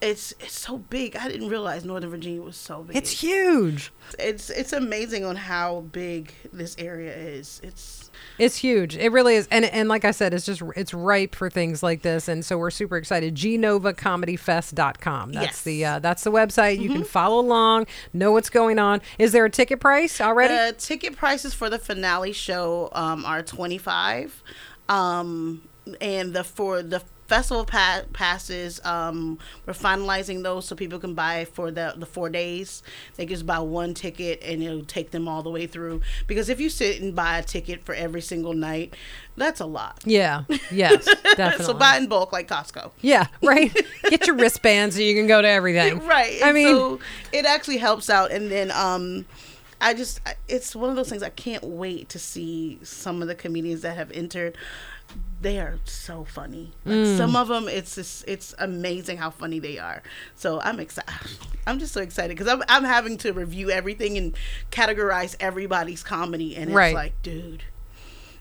it's 0.00 0.32
it's 0.40 0.58
so 0.58 0.78
big. 0.78 1.16
I 1.16 1.28
didn't 1.28 1.48
realize 1.48 1.84
Northern 1.84 2.10
Virginia 2.10 2.40
was 2.40 2.56
so 2.56 2.82
big. 2.82 2.96
It's 2.96 3.10
huge. 3.10 3.92
it's 4.18 4.48
it's 4.50 4.72
amazing 4.72 5.24
on 5.24 5.36
how 5.36 5.80
big 5.92 6.32
this 6.52 6.76
area 6.78 7.12
is. 7.14 7.60
It's 7.64 8.10
It's 8.38 8.56
huge. 8.56 8.96
It 8.96 9.10
really 9.10 9.34
is. 9.34 9.48
And 9.50 9.64
and 9.64 9.88
like 9.88 10.04
I 10.04 10.12
said, 10.12 10.32
it's 10.34 10.46
just 10.46 10.62
it's 10.76 10.94
ripe 10.94 11.34
for 11.34 11.50
things 11.50 11.82
like 11.82 12.02
this. 12.02 12.28
And 12.28 12.44
so 12.44 12.56
we're 12.58 12.70
super 12.70 12.96
excited. 12.96 13.34
GnovaComedyFest.com. 13.34 15.32
That's 15.32 15.46
Yes. 15.46 15.62
the 15.62 15.84
uh, 15.84 15.98
that's 15.98 16.24
the 16.24 16.30
website. 16.32 16.80
You 16.80 16.90
can 16.90 17.04
follow 17.04 17.40
along, 17.40 17.86
know 18.12 18.32
what's 18.32 18.50
going 18.50 18.78
on. 18.78 19.00
Is 19.18 19.32
there 19.32 19.44
a 19.44 19.50
ticket 19.50 19.80
price 19.80 20.20
already? 20.20 20.54
the 20.54 20.74
ticket 20.78 21.16
prices 21.16 21.54
for 21.54 21.68
the 21.70 21.78
finale 21.78 22.32
show 22.32 22.88
um, 22.92 23.24
are 23.24 23.42
twenty 23.42 23.78
five, 23.78 24.42
um, 24.88 25.62
and 26.00 26.34
the 26.34 26.44
for 26.44 26.82
the 26.82 27.02
festival 27.28 27.64
pa- 27.64 28.02
passes 28.14 28.84
um, 28.84 29.38
we're 29.66 29.74
finalizing 29.74 30.42
those 30.42 30.66
so 30.66 30.74
people 30.74 30.98
can 30.98 31.14
buy 31.14 31.44
for 31.44 31.70
the 31.70 31.94
the 31.96 32.06
four 32.06 32.30
days. 32.30 32.82
They 33.16 33.26
just 33.26 33.46
buy 33.46 33.58
one 33.58 33.94
ticket 33.94 34.42
and 34.42 34.62
it'll 34.62 34.84
take 34.84 35.10
them 35.10 35.28
all 35.28 35.42
the 35.42 35.50
way 35.50 35.66
through. 35.66 36.00
Because 36.26 36.48
if 36.48 36.58
you 36.58 36.70
sit 36.70 37.00
and 37.00 37.14
buy 37.14 37.38
a 37.38 37.42
ticket 37.42 37.84
for 37.84 37.94
every 37.94 38.22
single 38.22 38.54
night, 38.54 38.94
that's 39.36 39.60
a 39.60 39.66
lot. 39.66 40.00
yeah. 40.04 40.44
Yes. 40.70 41.04
Definitely. 41.36 41.64
so 41.66 41.74
buy 41.74 41.98
in 41.98 42.06
bulk 42.08 42.32
like 42.32 42.48
Costco. 42.48 42.90
yeah. 43.02 43.26
Right. 43.42 43.76
Get 44.10 44.26
your 44.26 44.36
wristbands 44.36 44.96
so 44.96 45.02
you 45.02 45.14
can 45.14 45.26
go 45.26 45.40
to 45.42 45.48
everything. 45.48 45.98
right. 46.06 46.40
I 46.42 46.52
mean, 46.52 46.74
so 46.74 47.00
it 47.32 47.44
actually 47.44 47.76
helps 47.76 48.08
out. 48.10 48.30
And 48.32 48.50
then 48.50 48.70
um, 48.72 49.26
I 49.80 49.94
just, 49.94 50.20
it's 50.48 50.74
one 50.74 50.90
of 50.90 50.96
those 50.96 51.08
things 51.08 51.22
I 51.22 51.28
can't 51.28 51.62
wait 51.64 52.08
to 52.10 52.18
see 52.18 52.78
some 52.82 53.22
of 53.22 53.28
the 53.28 53.34
comedians 53.34 53.82
that 53.82 53.96
have 53.96 54.10
entered. 54.12 54.56
They 55.40 55.58
are 55.60 55.78
so 55.84 56.24
funny. 56.24 56.72
Like 56.84 56.96
Mm. 56.96 57.16
Some 57.16 57.36
of 57.36 57.46
them, 57.48 57.68
it's 57.68 57.94
just, 57.94 58.24
it's 58.26 58.54
amazing 58.58 59.18
how 59.18 59.30
funny 59.30 59.60
they 59.60 59.78
are. 59.78 60.02
So 60.34 60.60
I'm 60.60 60.80
excited. 60.80 61.12
I'm 61.66 61.78
just 61.78 61.92
so 61.94 62.00
excited 62.00 62.36
because 62.36 62.52
I'm, 62.52 62.62
I'm 62.68 62.82
having 62.84 63.16
to 63.18 63.32
review 63.32 63.70
everything 63.70 64.18
and 64.18 64.34
categorize 64.72 65.36
everybody's 65.38 66.02
comedy, 66.02 66.56
and 66.56 66.70
it's 66.70 66.74
Right. 66.74 66.94
like, 66.94 67.22
dude. 67.22 67.62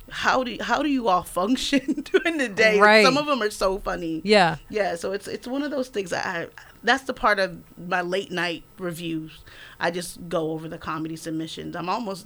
How 0.09 0.41
do 0.41 0.57
how 0.61 0.81
do 0.81 0.87
you 0.89 1.09
all 1.09 1.23
function 1.23 2.01
during 2.11 2.37
the 2.37 2.47
day? 2.47 2.79
Right. 2.79 3.03
Some 3.03 3.17
of 3.17 3.25
them 3.25 3.41
are 3.41 3.49
so 3.51 3.77
funny. 3.77 4.21
yeah. 4.23 4.55
Yeah, 4.69 4.95
so 4.95 5.11
it's 5.11 5.27
it's 5.27 5.45
one 5.45 5.63
of 5.63 5.69
those 5.71 5.89
things 5.89 6.11
that 6.11 6.25
I 6.25 6.47
that's 6.81 7.03
the 7.03 7.13
part 7.13 7.39
of 7.39 7.57
my 7.77 8.01
late 8.01 8.31
night 8.31 8.63
reviews. 8.79 9.39
I 9.81 9.91
just 9.91 10.29
go 10.29 10.51
over 10.51 10.69
the 10.69 10.77
comedy 10.77 11.17
submissions. 11.17 11.75
I'm 11.75 11.89
almost 11.89 12.25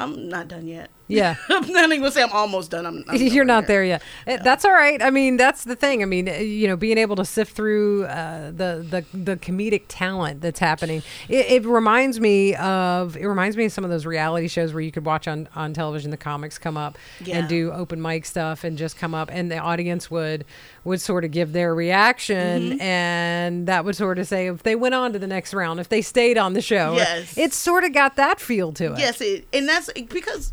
I'm 0.00 0.30
not 0.30 0.48
done 0.48 0.66
yet. 0.66 0.88
Yeah. 1.12 1.36
I'm 1.48 1.66
not 1.72 1.84
even 1.84 2.00
gonna 2.00 2.10
say 2.10 2.22
I'm 2.22 2.32
almost 2.32 2.70
done. 2.70 2.86
I'm, 2.86 3.04
I'm 3.08 3.16
You're 3.20 3.44
not 3.44 3.66
there 3.66 3.84
yet. 3.84 4.02
Eh, 4.26 4.38
That's 4.42 4.64
all 4.64 4.72
right. 4.72 5.00
I 5.02 5.10
mean, 5.10 5.36
that's 5.36 5.64
the 5.64 5.76
thing. 5.76 6.02
I 6.02 6.06
mean, 6.06 6.28
eh, 6.28 6.40
you 6.40 6.66
know, 6.68 6.76
being 6.76 6.98
able 6.98 7.16
to 7.16 7.24
sift 7.24 7.54
through 7.54 8.04
uh, 8.06 8.50
the 8.50 8.84
the 8.88 9.04
the 9.16 9.36
comedic 9.36 9.84
talent 9.88 10.40
that's 10.40 10.58
happening. 10.60 11.02
It, 11.28 11.46
it 11.62 11.66
reminds 11.66 12.20
me 12.20 12.54
of 12.56 13.16
it 13.16 13.26
reminds 13.26 13.56
me 13.56 13.64
of 13.66 13.72
some 13.72 13.84
of 13.84 13.90
those 13.90 14.06
reality 14.06 14.48
shows 14.48 14.72
where 14.72 14.80
you 14.82 14.92
could 14.92 15.04
watch 15.04 15.28
on 15.28 15.48
on 15.54 15.72
television 15.72 16.10
the 16.10 16.16
comics 16.16 16.58
come 16.58 16.76
up 16.76 16.98
Yeah. 17.24 17.38
and 17.38 17.48
do 17.48 17.70
open 17.72 18.00
mic 18.02 18.24
stuff 18.26 18.64
and 18.64 18.78
just 18.78 18.96
come 18.96 19.14
up 19.14 19.28
and 19.32 19.50
the 19.50 19.58
audience 19.58 20.10
would 20.10 20.44
would 20.84 21.00
sort 21.00 21.24
of 21.24 21.30
give 21.30 21.52
their 21.52 21.74
reaction 21.74 22.32
Mm-hmm. 22.32 22.80
and 22.80 23.66
that 23.68 23.84
would 23.84 23.96
sort 23.96 24.18
of 24.18 24.26
say 24.26 24.46
if 24.48 24.62
they 24.62 24.74
went 24.74 24.94
on 24.94 25.12
to 25.12 25.18
the 25.18 25.26
next 25.26 25.52
round 25.54 25.80
if 25.80 25.88
they 25.88 26.02
stayed 26.02 26.38
on 26.38 26.52
the 26.54 26.62
show. 26.62 26.94
Yes. 26.96 27.36
It's 27.36 27.56
sort 27.56 27.84
of 27.84 27.92
got 27.92 28.16
that 28.16 28.40
feel 28.40 28.72
to 28.74 28.92
it. 28.94 28.98
Yes, 28.98 29.20
it, 29.20 29.46
and 29.52 29.68
that's 29.68 29.90
because 29.92 30.52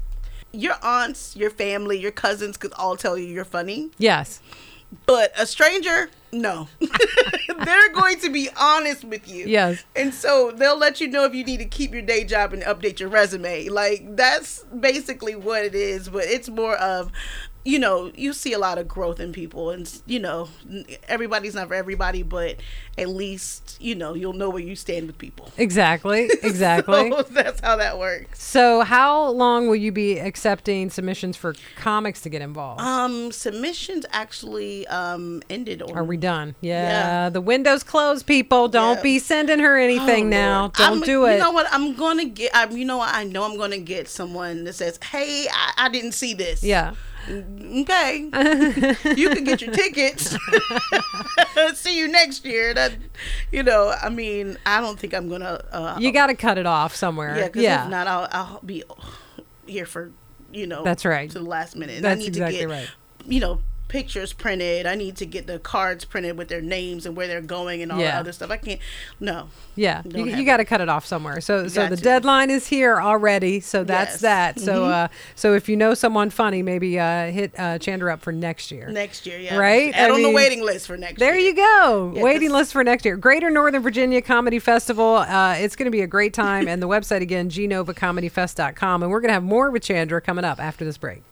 your 0.51 0.75
aunts, 0.83 1.35
your 1.35 1.49
family, 1.49 1.99
your 1.99 2.11
cousins 2.11 2.57
could 2.57 2.73
all 2.73 2.95
tell 2.95 3.17
you 3.17 3.25
you're 3.25 3.45
funny, 3.45 3.91
Yes. 3.97 4.41
but 5.05 5.31
a 5.37 5.45
stranger, 5.45 6.09
no. 6.31 6.67
They're 7.65 7.91
going 7.93 8.19
to 8.21 8.29
be 8.29 8.49
honest 8.59 9.03
with 9.03 9.27
you. 9.27 9.45
Yes. 9.45 9.83
And 9.95 10.13
so 10.13 10.51
they'll 10.51 10.77
let 10.77 11.01
you 11.01 11.07
know 11.07 11.25
if 11.25 11.33
you 11.33 11.43
need 11.43 11.57
to 11.57 11.65
keep 11.65 11.91
your 11.91 12.01
day 12.01 12.23
job 12.23 12.53
and 12.53 12.61
update 12.63 12.99
your 12.99 13.09
resume. 13.09 13.67
Like 13.69 14.15
that's 14.15 14.63
basically 14.65 15.35
what 15.35 15.63
it 15.65 15.75
is, 15.75 16.09
but 16.09 16.23
it's 16.25 16.49
more 16.49 16.75
of 16.75 17.11
you 17.69 17.79
know, 17.79 18.11
you 18.15 18.33
see 18.33 18.53
a 18.53 18.59
lot 18.59 18.77
of 18.77 18.87
growth 18.87 19.19
in 19.19 19.31
people 19.31 19.69
and 19.69 20.01
you 20.05 20.19
know, 20.19 20.49
everybody's 21.07 21.53
not 21.55 21.67
for 21.67 21.73
everybody, 21.75 22.23
but 22.23 22.55
at 22.97 23.09
least, 23.09 23.77
you 23.79 23.95
know, 23.95 24.13
you'll 24.13 24.33
know 24.33 24.49
where 24.49 24.61
you 24.61 24.75
stand 24.75 25.07
with 25.07 25.17
people. 25.17 25.51
Exactly. 25.57 26.29
Exactly. 26.49 27.11
So 27.11 27.21
that's 27.23 27.59
how 27.61 27.75
that 27.75 27.99
works. 27.99 28.41
So, 28.43 28.81
how 28.81 29.29
long 29.29 29.67
will 29.67 29.75
you 29.75 29.91
be 29.91 30.17
accepting 30.19 30.89
submissions 30.89 31.37
for 31.37 31.53
comics 31.77 32.21
to 32.21 32.29
get 32.29 32.41
involved? 32.41 32.81
Um 32.81 33.31
submissions 33.31 34.05
actually 34.11 34.87
um 34.87 35.41
ended 35.49 35.81
on 35.81 35.91
Are 35.95 36.03
we 36.03 36.17
done? 36.17 36.55
Yeah. 36.61 36.83
Yeah. 36.89 37.29
The 37.29 37.41
window's 37.41 37.83
closed, 37.83 38.25
people. 38.25 38.67
Don't 38.67 38.97
Yeah. 38.97 39.03
be 39.03 39.19
sending 39.19 39.59
her 39.59 39.77
anything 39.77 40.25
Oh, 40.27 40.29
now. 40.29 40.59
Lord. 40.61 40.73
Don't 40.73 40.87
I'm- 40.97 41.01
do 41.01 41.25
it. 41.25 41.33
You 41.33 41.39
know 41.39 41.51
what? 41.51 41.67
I'm 41.71 41.93
gonna 41.95 42.25
get. 42.25 42.51
I'm, 42.53 42.75
you 42.75 42.85
know? 42.85 42.99
I 43.01 43.23
know 43.25 43.43
I'm 43.43 43.57
gonna 43.57 43.77
get 43.77 44.07
someone 44.07 44.63
that 44.65 44.73
says, 44.73 44.97
"Hey, 45.11 45.47
I, 45.51 45.85
I 45.85 45.89
didn't 45.89 46.13
see 46.13 46.33
this." 46.33 46.63
yeah. 46.63 46.93
Okay. 47.29 48.17
you 49.15 49.29
can 49.29 49.43
get 49.43 49.61
your 49.61 49.71
tickets. 49.73 50.35
See 51.75 51.97
you 51.97 52.07
next 52.07 52.45
year. 52.45 52.73
That, 52.73 52.93
you 53.51 53.63
know, 53.63 53.93
I 54.01 54.09
mean, 54.09 54.57
I 54.65 54.81
don't 54.81 54.99
think 54.99 55.13
I'm 55.13 55.29
gonna. 55.29 55.63
Uh, 55.71 55.97
You 55.99 56.11
got 56.11 56.27
to 56.27 56.35
cut 56.35 56.57
it 56.57 56.65
off 56.65 56.95
somewhere. 56.95 57.37
yeah, 57.37 57.49
yeah. 57.53 57.83
if 57.85 57.89
not, 57.91 58.07
I'll, 58.07 58.27
I'll 58.31 58.59
be 58.65 58.83
here 59.67 59.85
for, 59.85 60.11
you 60.51 60.65
know, 60.67 60.83
That's 60.83 61.05
right. 61.05 61.29
to 61.29 61.39
the 61.39 61.45
last 61.45 61.75
minute. 61.75 61.97
And 61.97 62.05
That's 62.05 62.17
I 62.17 62.19
need 62.19 62.27
exactly 62.29 62.59
to 62.59 62.67
get, 62.67 62.69
right. 62.73 62.89
You 63.25 63.39
know, 63.41 63.61
pictures 63.89 64.31
printed. 64.31 64.85
I 64.87 64.95
need 64.95 65.17
to 65.17 65.25
get 65.25 65.45
the 65.47 65.59
cards 65.59 66.05
printed 66.05 66.37
with 66.37 66.47
their 66.47 66.61
names 66.61 67.05
and 67.05 67.17
where 67.17 67.27
they're 67.27 67.41
going 67.41 67.81
and 67.81 67.91
all 67.91 67.99
Yeah. 67.99 68.11
that 68.11 68.19
other 68.19 68.31
stuff. 68.31 68.49
I 68.51 68.55
can't. 68.57 68.79
No. 69.19 69.49
Yeah, 69.75 70.01
you, 70.05 70.25
you 70.25 70.45
got 70.45 70.57
to 70.57 70.65
cut 70.65 70.79
it 70.79 70.87
off 70.89 71.05
somewhere. 71.05 71.41
So, 71.41 71.67
so 71.67 71.87
the 71.87 71.97
to. 71.97 72.01
deadline 72.01 72.49
is 72.49 72.67
here 72.67 73.01
already. 73.01 73.59
So 73.59 73.83
that's 73.83 74.13
Yes. 74.13 74.21
that. 74.21 74.59
So, 74.59 74.83
Mhm. 74.83 74.91
uh, 74.91 75.07
so 75.35 75.53
if 75.53 75.67
you 75.67 75.75
know 75.75 75.93
someone 75.93 76.29
funny, 76.29 76.61
maybe 76.61 76.97
uh, 76.99 77.31
hit 77.31 77.51
uh, 77.57 77.77
Chandra 77.79 78.13
up 78.13 78.21
for 78.21 78.31
next 78.31 78.71
year. 78.71 78.87
Next 78.89 79.25
year, 79.25 79.39
yeah. 79.39 79.57
Right? 79.57 79.93
Add 79.93 80.11
I 80.11 80.13
on 80.13 80.21
the 80.21 80.31
waiting 80.31 80.61
list 80.63 80.87
for 80.87 80.95
next 80.97 81.19
year. 81.19 81.29
There 81.31 81.39
year. 81.39 81.49
you 81.49 81.55
go. 81.55 82.13
Yeah, 82.15 82.21
Waiting 82.23 82.51
list 82.51 82.71
for 82.73 82.83
next 82.83 83.03
year. 83.05 83.17
Greater 83.17 83.49
Northern 83.49 83.81
Virginia 83.81 84.21
Comedy 84.21 84.59
Festival. 84.59 85.15
Uh, 85.17 85.55
it's 85.57 85.75
going 85.75 85.85
to 85.85 85.91
be 85.91 86.01
a 86.01 86.07
great 86.07 86.33
time. 86.33 86.67
and 86.69 86.81
the 86.81 86.87
website 86.87 87.21
again, 87.21 87.49
gnovacomedyfest.com. 87.49 89.03
And 89.03 89.11
we're 89.11 89.21
going 89.21 89.29
to 89.29 89.33
have 89.33 89.43
more 89.43 89.71
with 89.71 89.83
Chandra 89.83 90.21
coming 90.21 90.45
up 90.45 90.59
after 90.59 90.85
this 90.85 90.97
break. 90.97 91.23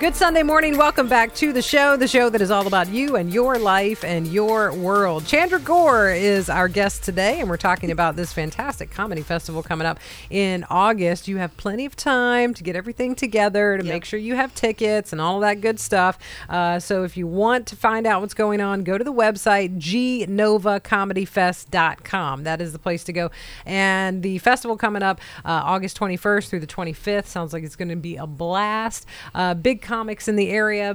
Good 0.00 0.16
Sunday 0.16 0.42
morning. 0.42 0.76
Welcome 0.76 1.08
back 1.08 1.34
to 1.36 1.52
the 1.52 1.62
show, 1.62 1.96
the 1.96 2.08
show 2.08 2.28
that 2.28 2.42
is 2.42 2.50
all 2.50 2.66
about 2.66 2.88
you 2.90 3.16
and 3.16 3.32
your 3.32 3.58
life 3.58 4.04
and 4.04 4.26
your 4.26 4.70
world. 4.74 5.24
Chandra 5.24 5.58
Gore 5.60 6.10
is 6.10 6.50
our 6.50 6.68
guest 6.68 7.04
today, 7.04 7.40
and 7.40 7.48
we're 7.48 7.56
talking 7.56 7.90
about 7.90 8.14
this 8.16 8.30
fantastic 8.32 8.90
comedy 8.90 9.22
festival 9.22 9.62
coming 9.62 9.86
up 9.86 9.98
in 10.28 10.62
August. 10.68 11.26
You 11.26 11.38
have 11.38 11.56
plenty 11.56 11.86
of 11.86 11.96
time 11.96 12.52
to 12.54 12.62
get 12.62 12.76
everything 12.76 13.14
together 13.14 13.78
to 13.78 13.84
Yep. 13.84 13.92
make 13.94 14.04
sure 14.04 14.18
you 14.18 14.34
have 14.34 14.54
tickets 14.54 15.12
and 15.12 15.22
all 15.22 15.40
that 15.40 15.62
good 15.62 15.80
stuff. 15.80 16.18
Uh, 16.50 16.78
so 16.80 17.04
if 17.04 17.16
you 17.16 17.26
want 17.26 17.66
to 17.68 17.76
find 17.76 18.06
out 18.06 18.20
what's 18.20 18.34
going 18.34 18.60
on, 18.60 18.82
go 18.82 18.98
to 18.98 19.04
the 19.04 19.12
website 19.12 19.78
gnovacomedyfest.com. 19.78 22.44
That 22.44 22.60
is 22.60 22.72
the 22.72 22.78
place 22.78 23.04
to 23.04 23.12
go. 23.12 23.30
And 23.64 24.22
the 24.22 24.36
festival 24.38 24.76
coming 24.76 25.02
up 25.02 25.18
uh, 25.46 25.62
August 25.64 25.98
21st 25.98 26.48
through 26.50 26.60
the 26.60 26.66
25th 26.66 27.26
sounds 27.26 27.54
like 27.54 27.62
it's 27.62 27.76
going 27.76 27.88
to 27.88 27.96
be 27.96 28.16
a 28.16 28.26
blast. 28.26 29.06
Uh, 29.34 29.54
big 29.54 29.80
comics 29.84 30.26
in 30.26 30.34
the 30.34 30.50
area, 30.50 30.90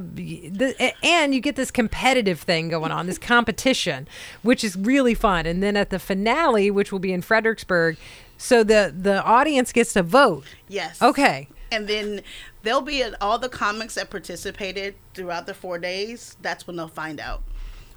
and 1.03 1.33
you 1.33 1.39
get 1.39 1.55
this 1.55 1.71
competitive 1.71 2.41
thing 2.41 2.67
going 2.67 2.91
on, 2.91 3.05
this 3.05 3.17
competition, 3.17 4.07
which 4.41 4.63
is 4.63 4.75
really 4.75 5.13
fun. 5.13 5.45
And 5.45 5.63
then 5.63 5.77
at 5.77 5.89
the 5.89 5.99
finale, 5.99 6.69
which 6.69 6.91
will 6.91 6.99
be 6.99 7.13
in 7.13 7.21
Fredericksburg, 7.21 7.95
so 8.37 8.63
the 8.63 8.93
the 8.95 9.23
audience 9.23 9.71
gets 9.71 9.93
to 9.93 10.03
vote. 10.03 10.43
Yes. 10.67 11.01
Okay. 11.01 11.47
And 11.71 11.87
then 11.87 12.21
they'll 12.63 12.81
be 12.81 13.03
at 13.03 13.13
all 13.21 13.37
the 13.37 13.49
comics 13.49 13.95
that 13.95 14.09
participated 14.09 14.95
throughout 15.13 15.45
the 15.45 15.53
four 15.53 15.77
days. 15.77 16.35
That's 16.41 16.65
when 16.65 16.75
they'll 16.75 16.87
find 16.87 17.19
out 17.19 17.43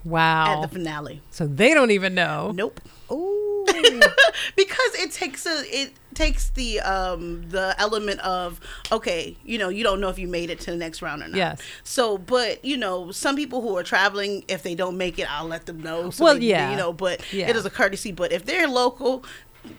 Wow. 0.04 0.62
at 0.62 0.62
the 0.62 0.74
finale. 0.78 1.22
So 1.30 1.46
they 1.46 1.72
don't 1.72 1.90
even 1.90 2.14
know. 2.14 2.52
Nope. 2.54 2.80
Ooh. 3.10 3.64
because 4.56 4.94
it 4.94 5.12
takes 5.12 5.46
a 5.46 5.62
it 5.66 5.94
takes 6.14 6.50
the 6.50 6.80
um 6.80 7.48
the 7.48 7.74
element 7.78 8.20
of 8.20 8.60
okay 8.90 9.36
you 9.44 9.58
know 9.58 9.68
you 9.68 9.82
don't 9.82 10.00
know 10.00 10.08
if 10.08 10.18
you 10.18 10.28
made 10.28 10.50
it 10.50 10.60
to 10.60 10.70
the 10.70 10.76
next 10.76 11.02
round 11.02 11.22
or 11.22 11.28
not 11.28 11.36
Yes. 11.36 11.60
so 11.84 12.18
but 12.18 12.64
you 12.64 12.76
know 12.76 13.10
some 13.10 13.36
people 13.36 13.62
who 13.62 13.76
are 13.76 13.82
traveling 13.82 14.44
if 14.48 14.62
they 14.62 14.74
don't 14.74 14.96
make 14.98 15.18
it 15.18 15.30
i'll 15.30 15.46
let 15.48 15.66
them 15.66 15.80
know 15.82 16.10
so 16.10 16.24
Well, 16.24 16.34
they- 16.34 16.46
yeah. 16.46 16.70
you 16.70 16.76
know 16.76 16.92
but 16.92 17.32
Yeah. 17.32 17.48
it 17.48 17.56
is 17.56 17.64
a 17.64 17.70
courtesy 17.70 18.12
but 18.12 18.32
if 18.32 18.44
they're 18.44 18.68
local 18.68 19.24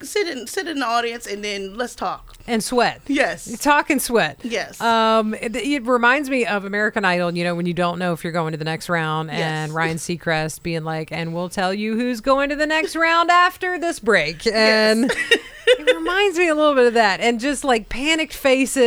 sit 0.02 0.28
in 0.28 0.48
sit 0.48 0.68
in 0.68 0.80
the 0.80 0.86
audience 0.86 1.28
and 1.28 1.44
then 1.44 1.76
let's 1.76 1.94
talk 1.96 2.33
and 2.48 2.64
sweat. 2.64 3.02
Yes. 3.08 3.48
You 3.48 3.56
talk 3.58 3.90
and 3.90 4.02
sweat. 4.02 4.40
Yes. 4.44 4.80
Um, 4.82 5.34
it, 5.36 5.56
it 5.56 5.86
reminds 5.86 6.30
me 6.30 6.46
of 6.46 6.66
American 6.66 7.06
Idol, 7.06 7.36
you 7.36 7.44
know, 7.44 7.56
when 7.56 7.66
you 7.66 7.74
don't 7.74 8.00
know 8.00 8.14
if 8.14 8.24
you're 8.24 8.34
going 8.34 8.52
to 8.52 8.58
the 8.58 8.66
next 8.66 8.90
round 8.90 9.32
and 9.32 9.74
Ryan 9.74 9.98
Seacrest 9.98 10.62
being 10.64 10.84
like, 10.84 11.12
and 11.12 11.34
we'll 11.34 11.50
tell 11.50 11.74
you 11.74 11.96
who's 11.96 12.20
going 12.22 12.50
to 12.50 12.56
the 12.56 12.68
next 12.68 12.96
round 12.96 13.32
after 13.32 13.80
this 13.80 14.00
break. 14.00 14.46
And 14.48 15.10
it 15.68 15.96
reminds 15.96 16.38
me 16.38 16.50
a 16.50 16.56
little 16.56 16.76
bit 16.76 16.88
of 16.88 16.94
that. 16.96 17.22
And 17.22 17.40
just 17.40 17.64
like 17.64 17.88
panicked 17.90 18.34
faces 18.34 18.84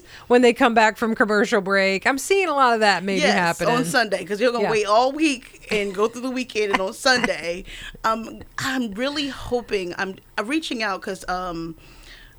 Mm-hmm. 0.00 0.06
when 0.28 0.42
they 0.42 0.52
come 0.52 0.74
back 0.74 0.96
from 0.96 1.14
commercial 1.14 1.60
break. 1.60 2.06
I'm 2.06 2.18
seeing 2.18 2.48
a 2.48 2.54
lot 2.54 2.74
of 2.74 2.80
that 2.80 3.02
maybe 3.02 3.20
yes 3.20 3.34
happening. 3.34 3.74
on 3.74 3.84
sunday 3.84 4.18
because 4.18 4.40
you're 4.40 4.52
gonna 4.52 4.64
Yeah. 4.64 4.70
wait 4.70 4.86
all 4.86 5.12
week 5.12 5.66
and 5.70 5.94
go 5.94 6.08
through 6.08 6.22
the 6.22 6.30
weekend 6.30 6.72
and 6.72 6.80
on 6.80 6.92
sunday 6.92 7.64
um 8.04 8.42
i'm 8.58 8.92
really 8.92 9.28
hoping 9.28 9.94
i'm, 9.98 10.16
I'm 10.38 10.46
reaching 10.46 10.82
out 10.82 11.00
because 11.00 11.28
um 11.28 11.76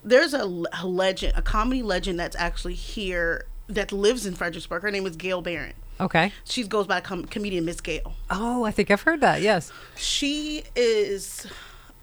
there's 0.03 0.33
a 0.33 0.45
legend 0.45 1.33
a 1.35 1.41
comedy 1.41 1.81
legend 1.83 2.19
that's 2.19 2.35
actually 2.35 2.73
here 2.73 3.45
that 3.67 3.91
lives 3.91 4.25
in 4.25 4.33
fredericksburg 4.35 4.81
her 4.81 4.91
name 4.91 5.05
is 5.05 5.15
gail 5.15 5.41
barron 5.41 5.73
Okay. 5.99 6.33
she 6.43 6.63
goes 6.63 6.87
by 6.87 6.99
com- 6.99 7.25
comedian 7.25 7.63
miss 7.65 7.79
gail 7.79 8.15
Oh, 8.31 8.63
I 8.63 8.71
think 8.71 8.89
I've 8.89 9.03
heard 9.03 9.21
that. 9.21 9.41
Yes. 9.41 9.71
she 9.95 10.63
is 10.75 11.45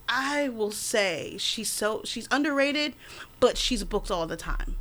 i 0.09 0.49
will 0.49 0.71
say 0.71 1.37
she's 1.39 1.71
so 1.71 2.01
she's 2.05 2.27
underrated 2.31 2.95
but 3.41 3.59
she's 3.59 3.85
booked 3.85 4.11
all 4.11 4.27
the 4.27 4.37
time 4.39 4.77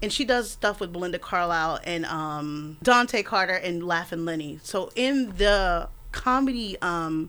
and 0.00 0.10
she 0.12 0.24
does 0.24 0.50
stuff 0.50 0.80
with 0.80 0.90
belinda 0.92 1.18
carlisle 1.18 1.78
and 1.84 2.06
um 2.06 2.78
dante 2.82 3.22
carter 3.22 3.52
and 3.54 3.82
laughing 3.86 4.24
lenny 4.24 4.58
so 4.62 4.90
in 4.96 5.36
the 5.36 5.86
comedy 6.12 6.78
um 6.80 7.28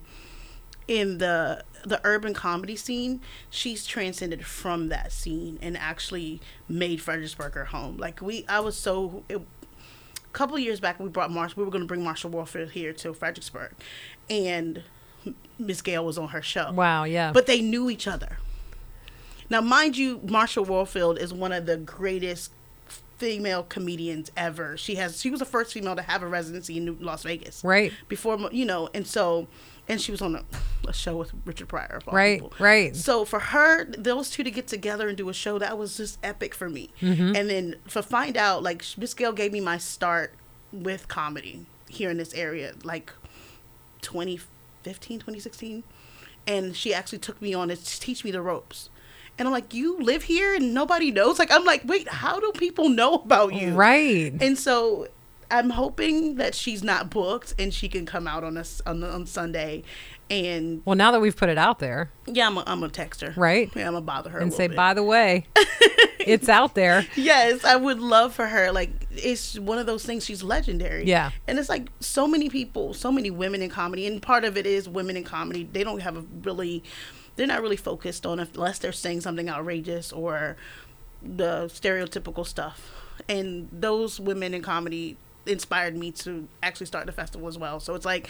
in 0.87 1.17
the 1.17 1.61
the 1.83 1.99
urban 2.03 2.33
comedy 2.33 2.75
scene 2.75 3.21
she's 3.49 3.85
transcended 3.85 4.45
from 4.45 4.89
that 4.89 5.11
scene 5.11 5.57
and 5.61 5.77
actually 5.77 6.39
made 6.67 7.01
fredericksburg 7.01 7.53
her 7.53 7.65
home 7.65 7.97
like 7.97 8.21
we 8.21 8.45
i 8.47 8.59
was 8.59 8.77
so 8.77 9.23
it, 9.29 9.37
a 9.37 10.33
couple 10.33 10.57
years 10.57 10.79
back 10.79 10.99
we 10.99 11.09
brought 11.09 11.31
Marsh 11.31 11.55
we 11.55 11.63
were 11.63 11.71
going 11.71 11.83
to 11.83 11.87
bring 11.87 12.03
Marsha 12.03 12.29
Warfield 12.29 12.71
here 12.71 12.93
to 12.93 13.13
Fredericksburg 13.13 13.73
and 14.29 14.83
Miss 15.59 15.81
Gail 15.81 16.05
was 16.05 16.17
on 16.17 16.29
her 16.29 16.41
show. 16.41 16.71
Wow. 16.71 17.03
Yeah. 17.03 17.31
But 17.31 17.45
they 17.45 17.61
knew 17.61 17.89
each 17.89 18.07
other. 18.07 18.37
Now 19.49 19.61
mind 19.61 19.97
you 19.97 20.19
Marsha 20.19 20.65
Warfield 20.65 21.19
is 21.19 21.33
one 21.33 21.51
of 21.51 21.65
the 21.65 21.77
greatest 21.77 22.51
female 23.17 23.63
comedians 23.63 24.31
ever. 24.35 24.77
She 24.77 24.95
has 24.95 25.19
she 25.19 25.29
was 25.29 25.39
the 25.39 25.45
first 25.45 25.73
female 25.73 25.95
to 25.95 26.01
have 26.01 26.23
a 26.23 26.27
residency 26.27 26.77
in 26.77 26.85
New- 26.85 26.97
Las 26.99 27.23
Vegas. 27.23 27.63
Right. 27.63 27.91
Before 28.07 28.37
you 28.51 28.65
know 28.65 28.89
and 28.93 29.05
so 29.05 29.47
and 29.91 29.99
she 29.99 30.11
was 30.11 30.21
on 30.21 30.35
a, 30.37 30.43
a 30.87 30.93
show 30.93 31.17
with 31.17 31.33
Richard 31.45 31.67
Pryor. 31.67 31.99
Right, 32.09 32.41
people. 32.41 32.53
right. 32.59 32.95
So 32.95 33.25
for 33.25 33.39
her, 33.39 33.85
those 33.85 34.29
two 34.29 34.41
to 34.43 34.49
get 34.49 34.65
together 34.67 35.09
and 35.09 35.17
do 35.17 35.27
a 35.27 35.33
show 35.33 35.59
that 35.59 35.77
was 35.77 35.97
just 35.97 36.17
epic 36.23 36.55
for 36.55 36.69
me. 36.69 36.91
Mm-hmm. 37.01 37.35
And 37.35 37.49
then 37.49 37.75
for 37.87 38.01
find 38.01 38.37
out, 38.37 38.63
like 38.63 38.85
Miss 38.97 39.13
Gail 39.13 39.33
gave 39.33 39.51
me 39.51 39.59
my 39.59 39.77
start 39.77 40.33
with 40.71 41.09
comedy 41.09 41.65
here 41.89 42.09
in 42.09 42.17
this 42.17 42.33
area, 42.33 42.73
like 42.85 43.11
2015, 44.01 45.19
2016, 45.19 45.83
and 46.47 46.75
she 46.75 46.93
actually 46.93 47.19
took 47.19 47.41
me 47.41 47.53
on 47.53 47.67
to 47.67 47.75
teach 47.75 48.23
me 48.23 48.31
the 48.31 48.41
ropes. 48.41 48.89
And 49.37 49.47
I'm 49.47 49.53
like, 49.53 49.73
you 49.73 49.99
live 49.99 50.23
here 50.23 50.55
and 50.55 50.73
nobody 50.73 51.11
knows. 51.11 51.37
Like 51.37 51.51
I'm 51.51 51.65
like, 51.65 51.81
wait, 51.83 52.07
how 52.07 52.39
do 52.39 52.51
people 52.53 52.87
know 52.87 53.15
about 53.15 53.53
you? 53.53 53.73
right. 53.73 54.33
And 54.41 54.57
so 54.57 55.09
I'm 55.51 55.71
hoping 55.71 56.35
that 56.35 56.55
she's 56.55 56.83
not 56.83 57.09
booked 57.09 57.53
and 57.59 57.73
she 57.73 57.89
can 57.89 58.05
come 58.05 58.27
out 58.27 58.43
on 58.43 58.57
us 58.57 58.81
on, 58.85 59.03
on 59.03 59.25
Sunday. 59.25 59.83
And 60.29 60.81
well, 60.85 60.95
now 60.95 61.11
that 61.11 61.19
we've 61.19 61.35
put 61.35 61.49
it 61.49 61.57
out 61.57 61.79
there, 61.79 62.09
yeah, 62.25 62.47
I'm 62.47 62.55
gonna 62.55 62.87
text 62.89 63.19
her. 63.19 63.33
Right. 63.35 63.69
Yeah, 63.75 63.87
I'm 63.87 63.93
gonna 63.93 64.05
bother 64.05 64.29
her 64.29 64.39
and 64.39 64.53
say, 64.53 64.67
bit. 64.67 64.77
by 64.77 64.93
the 64.93 65.03
way, 65.03 65.45
it's 66.19 66.47
out 66.47 66.73
there. 66.73 67.05
Yes, 67.17 67.65
I 67.65 67.75
would 67.75 67.99
love 67.99 68.33
for 68.33 68.47
her. 68.47 68.71
Like 68.71 68.91
it's 69.11 69.59
one 69.59 69.77
of 69.77 69.85
those 69.85 70.05
things. 70.05 70.23
She's 70.23 70.41
legendary. 70.41 71.05
Yeah. 71.05 71.31
and 71.47 71.59
it's 71.59 71.67
like 71.67 71.89
so 71.99 72.27
many 72.27 72.49
people, 72.49 72.93
so 72.93 73.11
many 73.11 73.29
women 73.29 73.61
in 73.61 73.69
comedy, 73.69 74.07
and 74.07 74.21
part 74.21 74.45
of 74.45 74.55
it 74.55 74.65
is 74.65 74.87
women 74.87 75.17
in 75.17 75.25
comedy. 75.25 75.67
They 75.69 75.83
don't 75.83 75.99
have 75.99 76.15
a 76.15 76.23
really, 76.43 76.81
they're 77.35 77.47
not 77.47 77.61
really 77.61 77.75
focused 77.75 78.25
on 78.25 78.39
unless 78.39 78.79
they're 78.79 78.93
saying 78.93 79.21
something 79.21 79.49
outrageous 79.49 80.13
or 80.13 80.55
the 81.21 81.65
stereotypical 81.65 82.45
stuff. 82.45 82.89
And 83.27 83.67
those 83.71 84.19
women 84.19 84.53
in 84.53 84.61
comedy 84.61 85.17
inspired 85.45 85.95
me 85.95 86.11
to 86.11 86.47
actually 86.61 86.85
start 86.85 87.05
the 87.05 87.11
festival 87.11 87.47
as 87.47 87.57
well. 87.57 87.79
So 87.79 87.95
it's 87.95 88.05
like, 88.05 88.29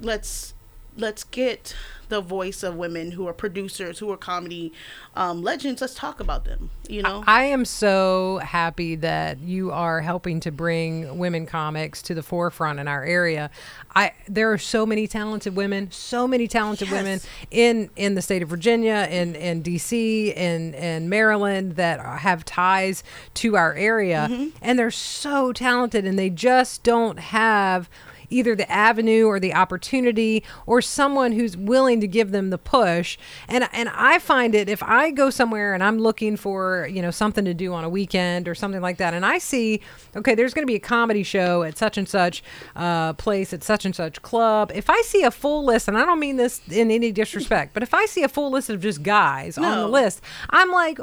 let's 0.00 0.54
let's 0.96 1.24
get 1.24 1.74
the 2.08 2.20
voice 2.20 2.64
of 2.64 2.74
women 2.74 3.12
who 3.12 3.28
are 3.28 3.32
producers, 3.32 4.00
who 4.00 4.10
are 4.10 4.16
comedy 4.16 4.72
um, 5.14 5.42
legends. 5.42 5.80
Let's 5.80 5.94
talk 5.94 6.18
about 6.18 6.44
them. 6.44 6.70
You 6.88 7.02
know. 7.02 7.22
I 7.24 7.44
am 7.44 7.64
so 7.64 8.38
happy 8.42 8.96
that 8.96 9.38
you 9.38 9.70
are 9.70 10.00
helping 10.00 10.40
to 10.40 10.50
bring 10.50 11.18
women 11.18 11.46
comics 11.46 12.02
to 12.02 12.14
the 12.14 12.22
forefront 12.24 12.80
in 12.80 12.88
our 12.88 13.04
area. 13.04 13.48
I 13.94 14.12
there 14.28 14.52
are 14.52 14.58
so 14.58 14.84
many 14.84 15.06
talented 15.06 15.54
women, 15.54 15.92
so 15.92 16.26
many 16.26 16.48
talented 16.48 16.88
Yes. 16.88 16.96
women 16.96 17.20
in 17.52 17.90
in 17.94 18.16
the 18.16 18.22
state 18.22 18.42
of 18.42 18.48
Virginia, 18.48 19.06
in 19.08 19.36
in 19.36 19.62
DC, 19.62 20.34
in 20.36 20.74
in 20.74 21.08
Maryland 21.08 21.76
that 21.76 22.00
have 22.20 22.44
ties 22.44 23.04
to 23.34 23.56
our 23.56 23.72
area, 23.74 24.26
Mm-hmm. 24.28 24.48
and 24.62 24.76
they're 24.76 24.90
so 24.90 25.52
talented, 25.52 26.04
and 26.04 26.18
they 26.18 26.30
just 26.30 26.82
don't 26.82 27.20
have 27.20 27.88
either 28.30 28.54
the 28.54 28.70
avenue 28.70 29.26
or 29.26 29.38
the 29.40 29.54
opportunity 29.54 30.42
or 30.66 30.80
someone 30.80 31.32
who's 31.32 31.56
willing 31.56 32.00
to 32.00 32.06
give 32.08 32.30
them 32.30 32.50
the 32.50 32.58
push 32.58 33.18
and 33.48 33.68
and 33.72 33.88
I 33.90 34.18
find 34.18 34.54
it 34.54 34.68
if 34.68 34.82
I 34.82 35.10
go 35.10 35.30
somewhere 35.30 35.74
and 35.74 35.82
I'm 35.82 35.98
looking 35.98 36.36
for 36.36 36.88
you 36.90 37.02
know 37.02 37.10
something 37.10 37.44
to 37.44 37.54
do 37.54 37.72
on 37.72 37.84
a 37.84 37.88
weekend 37.88 38.48
or 38.48 38.54
something 38.54 38.80
like 38.80 38.98
that 38.98 39.14
and 39.14 39.26
I 39.26 39.38
see 39.38 39.80
okay 40.16 40.34
there's 40.34 40.54
going 40.54 40.62
to 40.62 40.70
be 40.70 40.76
a 40.76 40.80
comedy 40.80 41.22
show 41.22 41.62
at 41.62 41.76
such 41.76 41.98
and 41.98 42.08
such 42.08 42.42
uh, 42.76 43.12
place 43.14 43.52
at 43.52 43.62
such 43.62 43.84
and 43.84 43.94
such 43.94 44.22
club 44.22 44.72
if 44.74 44.88
I 44.88 45.00
see 45.02 45.22
a 45.22 45.30
full 45.30 45.64
list 45.64 45.88
and 45.88 45.98
I 45.98 46.04
don't 46.04 46.20
mean 46.20 46.36
this 46.36 46.60
in 46.70 46.90
any 46.90 47.12
disrespect 47.12 47.74
but 47.74 47.82
if 47.82 47.92
I 47.94 48.06
see 48.06 48.22
a 48.22 48.28
full 48.28 48.50
list 48.50 48.70
of 48.70 48.80
just 48.80 49.02
guys 49.02 49.58
on 49.58 49.76
the 49.76 49.88
list 49.88 50.22
I'm 50.50 50.70
like 50.70 50.98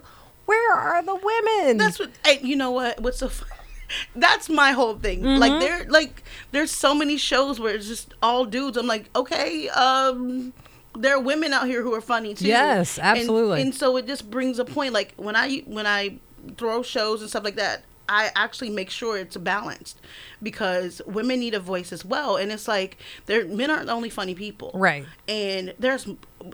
where 0.46 0.74
are 0.74 1.04
the 1.04 1.16
women 1.16 1.78
That's 1.78 2.00
what. 2.00 2.10
And 2.26 2.42
you 2.42 2.56
know 2.56 2.72
what? 2.72 3.02
What's 3.02 3.20
so? 3.20 3.28
Fun? 3.28 3.50
That's 4.16 4.50
my 4.50 4.72
whole 4.72 4.96
thing. 4.96 5.22
Mm-hmm. 5.22 5.40
Like 5.40 5.60
there, 5.62 5.86
like 5.90 6.24
there's 6.52 6.72
so 6.72 6.94
many 6.94 7.18
shows 7.18 7.60
where 7.60 7.74
it's 7.76 7.88
just 7.88 8.14
all 8.22 8.46
dudes. 8.46 8.78
I'm 8.78 8.88
like, 8.88 9.10
okay, 9.16 9.70
um, 9.70 10.54
there 10.96 11.16
are 11.16 11.22
women 11.22 11.54
out 11.54 11.68
here 11.68 11.84
who 11.84 11.94
are 11.94 12.02
funny 12.02 12.34
too. 12.34 12.48
Yes, 12.48 12.98
And- 12.98 13.18
absolutely. 13.18 13.62
And, 13.62 13.74
so 13.74 13.96
it 13.98 14.08
just 14.08 14.30
brings 14.30 14.60
a 14.60 14.66
point. 14.66 14.94
Like 14.94 15.14
when 15.16 15.36
I 15.36 15.60
when 15.66 15.86
I 15.88 16.20
throw 16.58 16.84
shows 16.84 17.22
and 17.22 17.30
stuff 17.30 17.44
like 17.44 17.56
that. 17.56 17.84
I 18.10 18.30
actually 18.38 18.70
make 18.70 18.90
sure 18.90 19.18
it's 19.18 19.36
balanced 19.36 20.00
because 20.42 21.02
women 21.06 21.42
need 21.42 21.54
a 21.54 21.60
voice 21.60 21.92
as 21.92 22.06
well, 22.06 22.38
and 22.38 22.54
it's 22.54 22.66
like 22.66 22.98
they're 23.26 23.46
men 23.46 23.70
aren't 23.70 23.88
the 23.88 23.92
only 23.92 24.10
funny 24.10 24.34
people, 24.34 24.72
Right. 24.74 25.06
And 25.28 25.74
there's, 25.78 26.08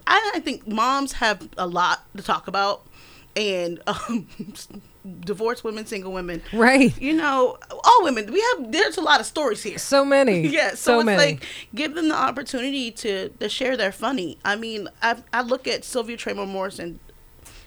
I, 0.07 0.31
I 0.33 0.39
think 0.39 0.67
moms 0.67 1.11
have 1.13 1.47
a 1.55 1.67
lot 1.67 2.05
to 2.17 2.23
talk 2.23 2.47
about, 2.47 2.87
and 3.35 3.79
um, 3.85 4.27
divorced 5.21 5.63
women, 5.63 5.85
single 5.85 6.11
women. 6.11 6.41
Right. 6.53 6.99
You 7.01 7.13
know, 7.13 7.57
all 7.71 8.03
women. 8.03 8.31
We 8.31 8.41
have 8.41 8.71
there's 8.71 8.97
a 8.97 9.01
lot 9.01 9.19
of 9.19 9.25
stories 9.25 9.63
here. 9.63 9.77
So 9.77 10.05
many. 10.05 10.47
Yeah, 10.53 10.71
so, 10.71 10.75
so 10.75 10.99
it's 10.99 11.05
many. 11.05 11.17
like 11.17 11.45
give 11.73 11.95
them 11.95 12.09
the 12.09 12.15
opportunity 12.15 12.91
to 12.91 13.29
to 13.29 13.49
share 13.49 13.75
their 13.75 13.91
funny. 13.91 14.37
I 14.45 14.55
mean, 14.55 14.87
I 15.01 15.17
I 15.33 15.41
look 15.41 15.67
at 15.67 15.83
Sylvia 15.83 16.15
Traymore 16.17 16.47
Morrison. 16.47 16.99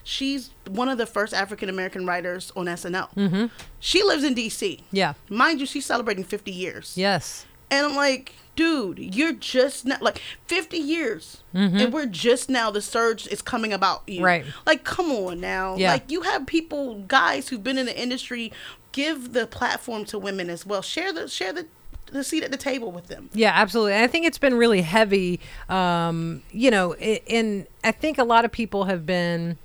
She's 0.03 0.51
one 0.69 0.87
of 0.87 0.97
the 0.97 1.05
first 1.05 1.33
African 1.33 1.67
American 1.67 2.05
writers 2.05 2.53
on 2.55 2.67
SNL. 2.67 3.13
Mm-hmm. 3.15 3.45
She 3.79 4.03
lives 4.03 4.23
in 4.23 4.33
D.C. 4.35 4.79
yeah. 4.91 5.13
Mind 5.29 5.59
you, 5.59 5.65
she's 5.65 5.85
celebrating 5.85 6.23
50 6.23 6.49
years. 6.49 6.93
Yes. 6.95 7.45
And 7.69 7.85
I'm 7.85 7.95
like, 7.95 8.33
dude, 8.57 9.15
you're 9.15 9.31
just 9.31 9.85
now 9.85 9.97
like 10.01 10.21
50 10.47 10.75
years, 10.75 11.43
and 11.53 11.93
we're 11.93 12.07
just 12.07 12.49
now 12.49 12.69
the 12.69 12.81
surge 12.81 13.25
is 13.27 13.41
coming 13.41 13.71
about 13.71 14.03
you. 14.07 14.15
Mm-hmm. 14.15 14.25
Right. 14.25 14.45
Like, 14.65 14.83
come 14.83 15.09
on 15.11 15.39
now. 15.39 15.77
Yeah. 15.77 15.93
Like, 15.93 16.11
you 16.11 16.23
have 16.23 16.45
people, 16.45 17.03
guys 17.03 17.47
who've 17.47 17.63
been 17.63 17.77
in 17.77 17.85
the 17.85 17.97
industry, 17.97 18.51
give 18.91 19.31
the 19.31 19.47
platform 19.47 20.03
to 20.05 20.19
women 20.19 20.49
as 20.49 20.65
well. 20.65 20.81
Share 20.81 21.13
the 21.13 21.29
share 21.29 21.53
the 21.53 21.67
the 22.11 22.23
seat 22.23 22.43
at 22.43 22.51
the 22.51 22.57
table 22.57 22.91
with 22.91 23.07
them. 23.07 23.29
Yeah, 23.33 23.51
absolutely. 23.53 23.93
And 23.93 24.03
I 24.03 24.07
think 24.07 24.25
it's 24.25 24.37
been 24.37 24.55
really 24.55 24.81
heavy. 24.81 25.39
Um, 25.69 26.41
you 26.51 26.71
know, 26.71 26.93
and 26.93 27.67
I 27.83 27.91
think 27.91 28.17
a 28.17 28.23
lot 28.23 28.45
of 28.45 28.51
people 28.51 28.85
have 28.85 29.05
been 29.05 29.57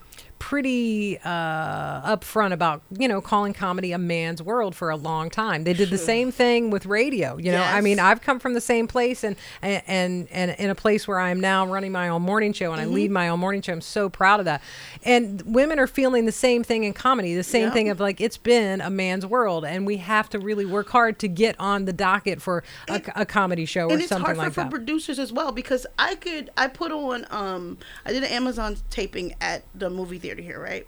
pretty 0.42 1.18
uh, 1.24 2.16
upfront 2.16 2.52
about 2.52 2.82
you 2.98 3.06
know 3.06 3.20
calling 3.20 3.54
comedy 3.54 3.92
a 3.92 3.98
man's 3.98 4.42
world 4.42 4.74
for 4.74 4.90
a 4.90 4.96
long 4.96 5.30
time. 5.30 5.62
They 5.62 5.72
did 5.72 5.88
the 5.88 5.96
same 5.98 6.32
thing 6.32 6.68
with 6.68 6.84
radio. 6.84 7.36
You 7.36 7.52
know, 7.52 7.62
I 7.62 7.80
mean, 7.80 8.00
I've 8.00 8.20
come 8.22 8.40
from 8.40 8.54
the 8.54 8.60
same 8.60 8.88
place 8.88 9.22
and 9.22 9.36
and 9.62 10.26
and 10.32 10.50
in 10.58 10.68
a 10.68 10.74
place 10.74 11.06
where 11.06 11.20
I 11.20 11.30
am 11.30 11.38
now 11.38 11.64
running 11.64 11.92
my 11.92 12.08
own 12.08 12.22
morning 12.22 12.52
show 12.52 12.72
and 12.72 12.80
I 12.80 12.86
lead 12.86 13.12
my 13.12 13.28
own 13.28 13.38
morning 13.38 13.62
show. 13.62 13.72
I'm 13.72 13.80
so 13.80 14.08
proud 14.08 14.40
of 14.40 14.46
that. 14.46 14.62
And 15.04 15.40
women 15.46 15.78
are 15.78 15.86
feeling 15.86 16.26
the 16.26 16.32
same 16.32 16.64
thing 16.64 16.82
in 16.82 16.92
comedy. 16.92 17.36
The 17.36 17.44
same 17.44 17.68
Yeah. 17.68 17.72
thing 17.74 17.88
of 17.90 18.00
like 18.00 18.20
it's 18.20 18.36
been 18.36 18.80
a 18.80 18.90
man's 18.90 19.24
world, 19.24 19.64
and 19.64 19.86
we 19.86 19.98
have 19.98 20.28
to 20.30 20.40
really 20.40 20.64
work 20.66 20.88
hard 20.88 21.20
to 21.20 21.28
get 21.28 21.54
on 21.60 21.84
the 21.84 21.92
docket 21.92 22.42
for 22.42 22.64
a, 22.88 23.00
a 23.14 23.24
comedy 23.24 23.64
show 23.64 23.86
or 23.86 23.92
and 23.92 24.00
it's 24.00 24.08
something 24.08 24.24
hard 24.34 24.54
for, 24.54 24.62
like 24.62 24.70
for 24.70 24.76
producers 24.76 25.20
as 25.20 25.32
well 25.32 25.52
because 25.52 25.86
I 26.00 26.16
could 26.16 26.50
I 26.56 26.66
put 26.66 26.90
on 26.90 27.26
um 27.30 27.78
I 28.04 28.12
did 28.12 28.24
an 28.24 28.30
Amazon 28.30 28.76
taping 28.90 29.34
at 29.40 29.62
the 29.72 29.88
movie 29.88 30.18
theater 30.18 30.31
here, 30.40 30.60
right? 30.60 30.86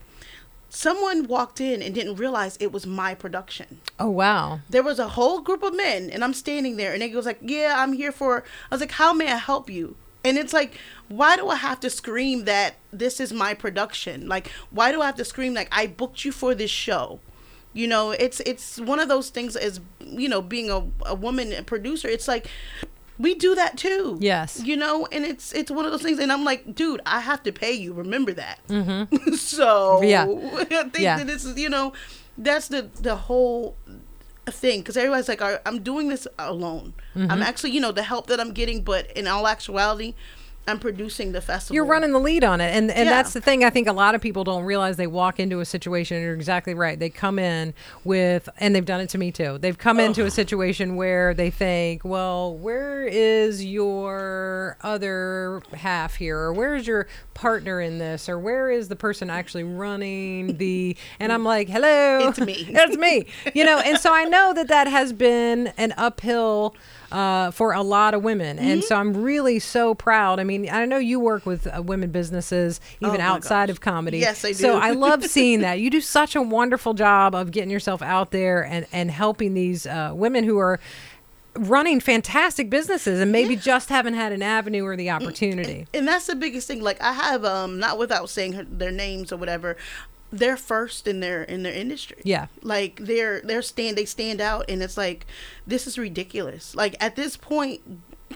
Someone 0.69 1.29
walked 1.29 1.61
in 1.61 1.83
and 1.83 1.95
didn't 1.95 2.17
realize 2.17 2.57
it 2.59 2.73
was 2.73 2.85
my 2.87 3.15
production. 3.15 3.81
oh 4.01 4.11
wow. 4.11 4.61
There 4.69 4.83
was 4.83 4.99
a 4.99 5.09
whole 5.09 5.41
group 5.41 5.63
of 5.63 5.77
men 5.77 6.11
and 6.11 6.25
I'm 6.25 6.35
standing 6.35 6.77
there 6.77 6.93
and 6.93 7.01
they 7.01 7.09
goes 7.09 7.27
like, 7.27 7.39
"Yeah, 7.43 7.77
I'm 7.79 7.93
here 7.93 8.11
for." 8.13 8.43
I 8.71 8.75
was 8.75 8.81
like, 8.81 8.93
"How 8.93 9.13
may 9.13 9.31
I 9.31 9.37
help 9.37 9.71
you?" 9.71 9.97
And 10.25 10.39
it's 10.39 10.55
like, 10.55 10.79
why 11.09 11.37
do 11.37 11.49
I 11.51 11.57
have 11.57 11.81
to 11.81 11.91
scream 11.91 12.47
that 12.47 12.77
this 12.91 13.21
is 13.21 13.31
my 13.31 13.53
production? 13.53 14.27
Like, 14.27 14.49
why 14.71 14.91
do 14.91 15.03
I 15.03 15.07
have 15.07 15.17
to 15.17 15.25
scream 15.25 15.53
like 15.53 15.69
I 15.71 15.87
booked 15.87 16.25
you 16.25 16.33
for 16.33 16.55
this 16.55 16.71
show? 16.71 17.21
You 17.75 17.87
know, 17.89 18.13
it's 18.13 18.41
it's 18.41 18.81
one 18.81 19.01
of 19.01 19.09
those 19.09 19.29
things 19.29 19.55
as 19.55 19.81
you 20.01 20.29
know, 20.29 20.41
being 20.41 20.71
a, 20.71 20.87
a 21.05 21.15
woman 21.15 21.65
producer, 21.67 22.09
it's 22.09 22.27
like 22.27 22.49
we 23.19 23.35
do 23.35 23.55
that 23.55 23.77
too. 23.79 24.17
Yes. 24.21 24.61
You 24.65 24.77
know, 24.77 25.07
and 25.13 25.25
it's 25.25 25.53
it's 25.53 25.71
one 25.71 25.85
of 25.85 25.93
those 25.93 26.03
things 26.03 26.19
and 26.19 26.33
I'm 26.33 26.45
like, 26.45 26.75
dude, 26.75 27.01
I 27.07 27.21
have 27.21 27.43
to 27.45 27.53
pay 27.53 27.73
you. 27.73 27.93
Remember 27.93 28.33
that. 28.33 28.59
Mm-hmm. 28.69 29.35
so 29.55 30.03
Yeah. 30.03 30.25
I 30.55 30.65
think 30.65 30.99
Yeah. 30.99 31.19
that 31.19 31.27
this 31.27 31.45
is, 31.45 31.57
you 31.59 31.69
know, 31.69 31.93
that's 32.39 32.69
the 32.69 32.89
the 33.01 33.15
whole 33.17 33.77
thing 34.47 34.81
because 34.81 34.95
everybody's 34.99 35.27
like 35.27 35.41
"I- 35.41 35.59
i'm 35.65 35.83
doing 35.83 36.09
this 36.09 36.27
alone 36.39 36.93
Mm-hmm. 37.17 37.31
i'm 37.31 37.41
actually 37.41 37.71
you 37.71 37.81
know 37.81 37.93
the 37.93 38.03
help 38.03 38.27
that 38.27 38.39
i'm 38.41 38.53
getting 38.53 38.83
but 38.83 39.11
in 39.13 39.27
all 39.27 39.47
actuality 39.49 40.13
i'm 40.67 40.79
producing 40.79 41.33
the 41.33 41.41
festival 41.41 41.75
You're 41.75 41.85
running 41.85 42.13
the 42.13 42.19
lead 42.19 42.45
on 42.45 42.61
it, 42.61 42.75
and 42.75 42.91
and 42.91 43.07
Yeah. 43.07 43.11
that's 43.17 43.33
the 43.35 43.41
thing. 43.41 43.65
I 43.65 43.71
think 43.71 43.87
a 43.89 43.93
lot 43.93 44.15
of 44.15 44.21
people 44.21 44.45
don't 44.45 44.65
realize 44.65 44.97
they 44.97 45.07
walk 45.07 45.39
into 45.39 45.61
a 45.61 45.65
situation. 45.65 46.17
And 46.17 46.25
you're 46.25 46.35
exactly 46.35 46.75
right. 46.75 46.99
They 46.99 47.11
come 47.11 47.39
in 47.39 47.75
with, 48.05 48.49
and 48.59 48.75
they've 48.75 48.85
done 48.85 49.01
it 49.01 49.09
to 49.11 49.19
me 49.19 49.31
too. 49.33 49.59
They've 49.59 49.77
come 49.77 50.01
into 50.01 50.25
a 50.25 50.31
situation 50.31 50.97
where 50.97 51.35
they 51.35 51.51
think, 51.51 52.05
well, 52.05 52.57
where 52.57 53.05
is 53.07 53.65
your 53.65 54.77
other 54.83 55.63
half 55.75 56.15
here, 56.17 56.39
or 56.39 56.53
where's 56.53 56.87
your 56.87 57.07
partner 57.35 57.81
in 57.81 57.99
this, 57.99 58.29
or 58.29 58.39
where 58.39 58.71
is 58.71 58.89
the 58.89 58.97
person 58.97 59.31
actually 59.31 59.65
running 59.65 60.57
the? 60.57 60.97
And 61.21 61.33
I'm 61.33 61.45
like, 61.45 61.69
hello, 61.69 62.29
It's 62.29 62.41
me. 62.41 62.55
it's 62.69 62.97
me. 62.97 63.27
You 63.55 63.65
know, 63.65 63.79
and 63.79 63.99
so 63.99 64.15
I 64.15 64.25
know 64.25 64.53
that 64.55 64.69
that 64.69 64.87
has 64.89 65.13
been 65.13 65.69
an 65.77 65.93
uphill. 65.97 66.75
Uh, 67.15 67.53
for 67.53 67.73
a 67.73 67.81
lot 67.83 68.13
of 68.13 68.25
women, 68.25 68.59
and 68.59 68.81
Mm-hmm. 68.81 68.87
so 68.89 68.97
I'm 68.97 69.15
really 69.23 69.61
so 69.61 69.95
proud. 69.95 70.41
I 70.41 70.45
mean, 70.45 70.69
I 70.69 70.85
know 70.85 70.99
you 70.99 71.21
work 71.21 71.47
with 71.47 71.69
uh, 71.69 71.81
women 71.81 72.11
businesses 72.11 72.81
even 73.01 73.21
Oh 73.21 73.25
outside 73.25 73.67
gosh. 73.69 73.77
of 73.77 73.81
comedy. 73.81 74.19
Yes, 74.19 74.45
I 74.45 74.49
do. 74.49 74.55
So. 74.55 74.79
I 74.79 74.91
love 74.91 75.25
seeing 75.37 75.61
that. 75.61 75.79
You 75.79 75.91
do 75.91 76.01
such 76.01 76.35
a 76.35 76.43
wonderful 76.43 76.93
job 76.93 77.37
of 77.37 77.53
getting 77.53 77.71
yourself 77.71 78.03
out 78.03 78.33
there 78.33 78.65
and 78.65 78.85
and 78.93 79.13
helping 79.13 79.55
these 79.55 79.87
uh, 79.87 80.11
women 80.13 80.43
who 80.43 80.59
are 80.59 80.81
running 81.57 82.01
fantastic 82.01 82.69
businesses 82.69 83.21
and 83.21 83.31
maybe 83.31 83.55
just 83.55 83.89
haven't 83.91 84.15
had 84.15 84.33
an 84.33 84.43
avenue 84.43 84.85
or 84.85 84.97
the 84.97 85.09
opportunity. 85.09 85.87
and 85.95 86.09
that's 86.09 86.27
the 86.27 86.35
biggest 86.35 86.67
thing 86.67 86.81
like 86.83 87.01
i 87.01 87.13
have 87.13 87.45
um 87.45 87.79
not 87.79 87.97
without 87.97 88.29
saying 88.29 88.55
her, 88.55 88.65
their 88.65 88.91
names 88.91 89.31
or 89.33 89.37
whatever 89.37 89.77
they're 90.39 90.57
first 90.57 91.07
in 91.07 91.21
their 91.21 91.43
in 91.45 91.63
their 91.63 91.73
industry 91.73 92.19
Yeah. 92.25 92.47
like 92.63 92.99
they're 93.01 93.41
they're 93.43 93.63
stand 93.63 93.97
they 93.97 94.05
stand 94.05 94.41
out 94.41 94.65
and 94.69 94.83
it's 94.83 94.97
like 94.97 95.27
this 95.67 95.87
is 95.87 95.97
ridiculous 95.97 96.75
like 96.75 96.97
at 97.01 97.15
this 97.17 97.37
point 97.37 97.81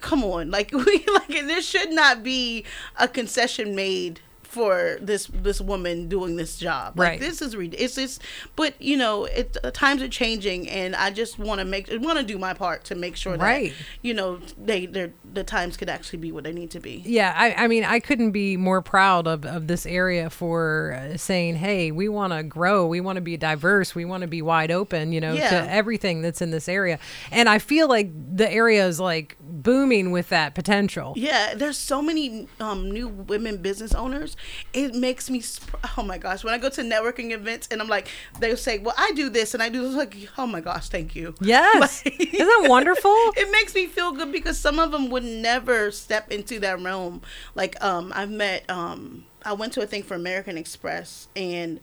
come 0.00 0.22
on 0.22 0.50
like 0.56 0.70
we 0.72 1.04
like 1.12 1.28
there 1.28 1.60
should 1.62 1.90
not 1.90 2.22
be 2.22 2.64
a 2.98 3.08
concession 3.08 3.74
made 3.74 4.20
for 4.42 4.96
this 5.02 5.26
this 5.26 5.60
woman 5.60 6.08
doing 6.08 6.36
this 6.36 6.56
job 6.58 6.98
like 6.98 7.08
Right. 7.10 7.20
this 7.20 7.42
is 7.42 7.54
rid- 7.54 7.74
it's 7.78 7.96
just 7.96 8.22
but 8.56 8.80
you 8.80 8.96
know 8.96 9.26
it 9.26 9.56
uh, 9.62 9.70
times 9.72 10.00
are 10.00 10.08
changing 10.08 10.66
and 10.70 10.96
i 10.96 11.10
just 11.10 11.38
want 11.38 11.58
to 11.58 11.66
make 11.66 11.88
want 11.90 12.18
to 12.18 12.24
do 12.24 12.38
my 12.38 12.54
part 12.54 12.82
to 12.84 12.94
make 12.94 13.14
sure 13.14 13.36
that 13.36 13.44
Right. 13.44 13.74
you 14.00 14.14
know 14.14 14.40
they 14.56 14.86
they 14.86 15.12
the 15.38 15.44
times 15.44 15.76
could 15.76 15.88
actually 15.88 16.18
be 16.18 16.32
what 16.32 16.44
they 16.44 16.52
need 16.52 16.70
to 16.72 16.80
be 16.80 17.02
Yeah, 17.06 17.32
I, 17.36 17.64
I 17.64 17.66
mean, 17.68 17.84
I 17.84 18.00
couldn't 18.00 18.32
be 18.32 18.56
more 18.56 18.82
proud 18.82 19.26
of, 19.26 19.44
of 19.44 19.66
this 19.68 19.86
area 19.86 20.28
for 20.30 20.98
uh, 21.00 21.16
saying, 21.16 21.56
hey, 21.56 21.90
we 21.90 22.08
want 22.08 22.32
to 22.32 22.42
grow, 22.42 22.86
we 22.86 23.00
want 23.00 23.16
to 23.16 23.20
be 23.22 23.36
diverse, 23.36 23.94
we 23.94 24.04
want 24.04 24.22
to 24.22 24.26
be 24.26 24.42
wide 24.42 24.70
open, 24.70 25.12
you 25.12 25.20
know, 25.20 25.32
Yeah. 25.32 25.50
to 25.50 25.70
everything 25.72 26.22
that's 26.22 26.42
in 26.42 26.50
this 26.50 26.68
area. 26.68 26.98
And 27.30 27.48
I 27.48 27.58
feel 27.58 27.88
like 27.88 28.10
the 28.36 28.50
area 28.50 28.86
is 28.86 28.98
like 28.98 29.36
booming 29.40 30.10
with 30.10 30.28
that 30.30 30.54
potential. 30.54 31.14
Yeah, 31.16 31.54
there's 31.54 31.78
so 31.78 32.02
many 32.02 32.48
um, 32.60 32.90
new 32.90 33.08
women 33.08 33.58
business 33.58 33.94
owners. 33.94 34.36
It 34.72 34.94
makes 34.94 35.30
me, 35.30 35.40
sp- 35.40 35.78
oh 35.96 36.02
my 36.02 36.18
gosh, 36.18 36.42
when 36.44 36.52
I 36.54 36.58
go 36.58 36.68
to 36.70 36.82
networking 36.82 37.30
events 37.32 37.68
and 37.70 37.80
I'm 37.80 37.88
like, 37.88 38.08
they'll 38.40 38.56
say, 38.56 38.78
well, 38.78 38.94
I 38.98 39.12
do 39.14 39.28
this 39.30 39.54
and 39.54 39.62
I 39.62 39.68
do 39.68 39.82
this, 39.82 39.94
like, 39.94 40.16
oh 40.36 40.46
my 40.46 40.60
gosh, 40.60 40.88
thank 40.88 41.14
you. 41.14 41.34
Yes. 41.40 42.02
Like- 42.04 42.20
Isn't 42.34 42.46
that 42.62 42.66
wonderful? 42.68 43.10
it 43.36 43.50
makes 43.52 43.74
me 43.74 43.86
feel 43.86 44.12
good 44.12 44.32
because 44.32 44.58
some 44.58 44.78
of 44.78 44.90
them 44.92 45.10
would 45.10 45.24
never 45.28 45.90
step 45.90 46.30
into 46.30 46.58
that 46.60 46.80
realm. 46.80 47.22
Like, 47.54 47.82
um, 47.82 48.12
I've 48.14 48.30
met, 48.30 48.68
um, 48.68 49.24
I 49.44 49.52
went 49.52 49.72
to 49.74 49.82
a 49.82 49.86
thing 49.86 50.02
for 50.02 50.14
American 50.14 50.58
Express 50.58 51.28
and 51.36 51.80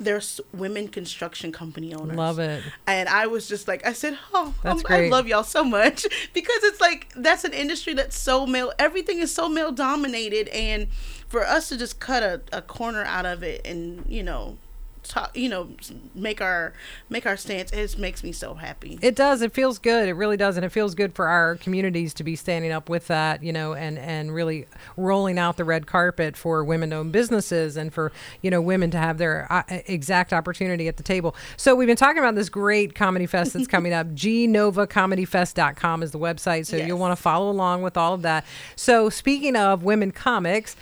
there's 0.00 0.40
women 0.52 0.88
construction 0.88 1.50
company 1.50 1.92
owners. 1.92 2.16
Love 2.16 2.38
it. 2.38 2.62
And 2.86 3.08
I 3.08 3.26
was 3.26 3.48
just 3.48 3.66
like, 3.66 3.84
I 3.86 3.92
said, 3.92 4.16
oh. 4.32 4.54
I 4.64 5.08
love 5.08 5.26
y'all 5.26 5.42
so 5.42 5.64
much 5.64 6.06
because 6.32 6.62
it's 6.62 6.80
like 6.80 7.12
that's 7.16 7.44
an 7.44 7.52
industry 7.52 7.94
that's 7.94 8.16
so 8.16 8.46
male. 8.46 8.72
Everything 8.78 9.18
is 9.18 9.34
so 9.34 9.48
male 9.48 9.72
dominated, 9.72 10.48
and 10.48 10.88
for 11.28 11.44
us 11.44 11.68
to 11.70 11.76
just 11.76 11.98
cut 11.98 12.22
a, 12.22 12.40
a 12.52 12.62
corner 12.62 13.04
out 13.04 13.26
of 13.26 13.42
it 13.42 13.66
and 13.66 14.04
you 14.08 14.22
know, 14.22 14.56
talk, 15.02 15.36
you 15.36 15.48
know, 15.48 15.68
make 16.14 16.40
our 16.40 16.72
make 17.08 17.26
our 17.26 17.36
stance, 17.36 17.72
it 17.72 17.98
makes 17.98 18.22
me 18.22 18.32
so 18.32 18.54
happy. 18.54 18.98
It 19.02 19.14
does. 19.16 19.42
It 19.42 19.52
feels 19.52 19.78
good. 19.78 20.08
It 20.08 20.14
really 20.14 20.36
does, 20.36 20.56
and 20.56 20.64
it 20.64 20.70
feels 20.70 20.94
good 20.94 21.14
for 21.14 21.28
our 21.28 21.56
communities 21.56 22.14
to 22.14 22.24
be 22.24 22.36
standing 22.36 22.72
up 22.72 22.88
with 22.88 23.06
that, 23.08 23.42
you 23.42 23.52
know, 23.52 23.74
and 23.74 23.98
and 23.98 24.34
really 24.34 24.66
rolling 24.96 25.38
out 25.38 25.56
the 25.56 25.64
red 25.64 25.86
carpet 25.86 26.36
for 26.36 26.64
women-owned 26.64 27.12
businesses 27.12 27.76
and 27.76 27.92
for 27.92 28.12
you 28.42 28.50
know 28.50 28.60
women 28.60 28.90
to 28.90 28.98
have 28.98 29.18
their 29.18 29.46
uh, 29.50 29.62
exact 29.86 30.32
opportunity 30.32 30.88
at 30.88 30.96
the 30.96 31.02
table. 31.02 31.34
So 31.56 31.74
we've 31.74 31.86
been 31.88 31.96
talking 31.96 32.18
about 32.18 32.34
this 32.34 32.48
great 32.48 32.94
comedy 32.94 33.26
fest 33.26 33.52
that's 33.52 33.66
coming 33.66 33.92
up. 33.92 34.06
gnovacomedyfest.com 34.14 36.02
is 36.02 36.10
the 36.10 36.18
website, 36.18 36.66
so 36.66 36.76
Yes. 36.76 36.86
you'll 36.86 36.98
want 36.98 37.16
to 37.16 37.22
follow 37.22 37.50
along 37.50 37.82
with 37.82 37.96
all 37.96 38.14
of 38.14 38.22
that. 38.22 38.44
So 38.76 39.08
speaking 39.10 39.56
of 39.56 39.82
women 39.82 40.10
comics. 40.12 40.76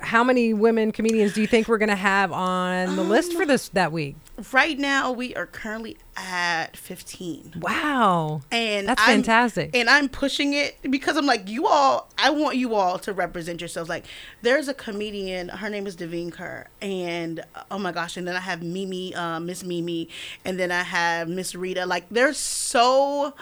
How 0.00 0.22
many 0.22 0.54
women 0.54 0.92
comedians 0.92 1.32
do 1.32 1.40
you 1.40 1.46
think 1.46 1.68
we're 1.68 1.78
going 1.78 1.88
to 1.88 1.96
have 1.96 2.32
on 2.32 2.96
the 2.96 3.02
list 3.02 3.32
for 3.32 3.46
this 3.46 3.68
that 3.70 3.92
week? 3.92 4.16
right 4.52 4.78
now, 4.78 5.10
we 5.10 5.34
are 5.34 5.46
currently 5.46 5.96
at 6.16 6.76
fifteen. 6.76 7.54
Wow, 7.60 8.42
and 8.50 8.88
that's 8.88 9.00
I'm- 9.00 9.10
fantastic. 9.10 9.74
And 9.74 9.88
I'm 9.90 10.08
pushing 10.08 10.54
it 10.54 10.78
because 10.82 11.16
I'm 11.16 11.26
like, 11.26 11.48
you 11.48 11.66
all, 11.66 12.08
I 12.18 12.30
want 12.30 12.56
you 12.56 12.74
all 12.74 12.98
to 13.00 13.12
represent 13.12 13.60
yourselves. 13.60 13.88
Like, 13.88 14.06
there's 14.42 14.68
a 14.68 14.74
comedian, 14.74 15.48
her 15.48 15.68
name 15.68 15.86
is 15.86 15.96
Devine 15.96 16.30
Kerr, 16.30 16.66
and 16.80 17.44
oh 17.70 17.78
my 17.78 17.92
gosh, 17.92 18.16
and 18.16 18.26
then 18.26 18.36
I 18.36 18.40
have 18.40 18.62
Mimi, 18.62 19.14
uh, 19.14 19.40
Miss 19.40 19.64
Mimi, 19.64 20.08
and 20.44 20.58
then 20.58 20.70
I 20.70 20.82
have 20.82 21.28
Miss 21.28 21.54
Rita. 21.54 21.86
Like, 21.86 22.06
there's 22.10 22.38
so 22.38 23.34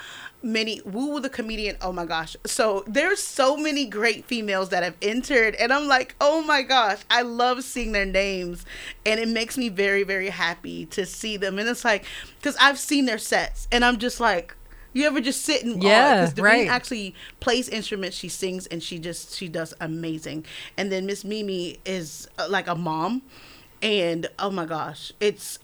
many 0.46 0.80
woo 0.84 1.20
the 1.20 1.28
comedian 1.28 1.76
oh 1.80 1.92
my 1.92 2.04
gosh 2.04 2.36
so 2.46 2.84
there's 2.86 3.22
so 3.22 3.56
many 3.56 3.84
great 3.84 4.24
females 4.24 4.68
that 4.70 4.82
have 4.82 4.96
entered 5.02 5.54
and 5.56 5.72
i'm 5.72 5.88
like 5.88 6.14
oh 6.20 6.42
my 6.42 6.62
gosh 6.62 7.00
i 7.10 7.22
love 7.22 7.62
seeing 7.64 7.92
their 7.92 8.06
names 8.06 8.64
and 9.04 9.20
it 9.20 9.28
makes 9.28 9.58
me 9.58 9.68
very 9.68 10.02
very 10.04 10.30
happy 10.30 10.86
to 10.86 11.04
see 11.06 11.36
them, 11.36 11.58
and 11.58 11.68
it's 11.68 11.84
like 11.84 12.04
because 12.38 12.56
I've 12.60 12.78
seen 12.78 13.06
their 13.06 13.18
sets, 13.18 13.68
and 13.72 13.84
I'm 13.84 13.98
just 13.98 14.20
like. 14.20 14.54
You 14.92 15.04
ever 15.06 15.20
just 15.20 15.42
sit 15.42 15.62
and 15.62 15.82
Yeah, 15.82 16.24
because 16.24 16.40
right. 16.40 16.68
actually 16.68 17.14
plays 17.38 17.68
instruments, 17.68 18.16
she 18.16 18.30
sings, 18.30 18.66
and 18.66 18.82
she 18.82 18.98
just 18.98 19.36
she 19.36 19.46
does 19.46 19.74
amazing. 19.78 20.46
And 20.78 20.90
then 20.90 21.04
Miss 21.04 21.22
Mimi 21.22 21.80
is 21.84 22.28
uh, 22.38 22.46
like 22.48 22.66
a 22.66 22.74
mom, 22.74 23.20
and 23.82 24.26
oh 24.38 24.50
my 24.50 24.64
gosh, 24.64 25.12
it's 25.20 25.58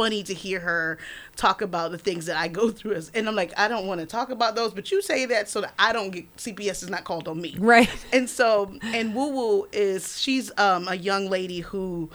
funny 0.00 0.22
to 0.22 0.32
hear 0.32 0.60
her 0.60 0.96
talk 1.36 1.60
about 1.60 1.90
the 1.90 1.98
things 1.98 2.24
that 2.24 2.34
I 2.38 2.48
go 2.48 2.70
through. 2.70 2.94
As, 2.94 3.10
and 3.14 3.28
I'm 3.28 3.36
like, 3.36 3.52
I 3.58 3.68
don't 3.68 3.86
want 3.86 4.00
to 4.00 4.06
talk 4.06 4.30
about 4.30 4.54
those, 4.54 4.72
but 4.72 4.90
you 4.90 5.02
say 5.02 5.26
that 5.26 5.46
so 5.46 5.60
that 5.60 5.74
I 5.78 5.92
don't 5.92 6.08
get 6.08 6.34
CPS 6.38 6.82
is 6.82 6.88
not 6.88 7.04
called 7.04 7.28
on 7.28 7.38
me. 7.38 7.54
Right. 7.58 7.90
And 8.10 8.28
so, 8.30 8.74
and 8.82 9.14
Woo 9.14 9.28
Woo 9.28 9.68
is 9.72 10.18
she's 10.18 10.50
um 10.58 10.88
a 10.88 10.94
young 10.94 11.28
lady 11.28 11.60
who. 11.60 12.08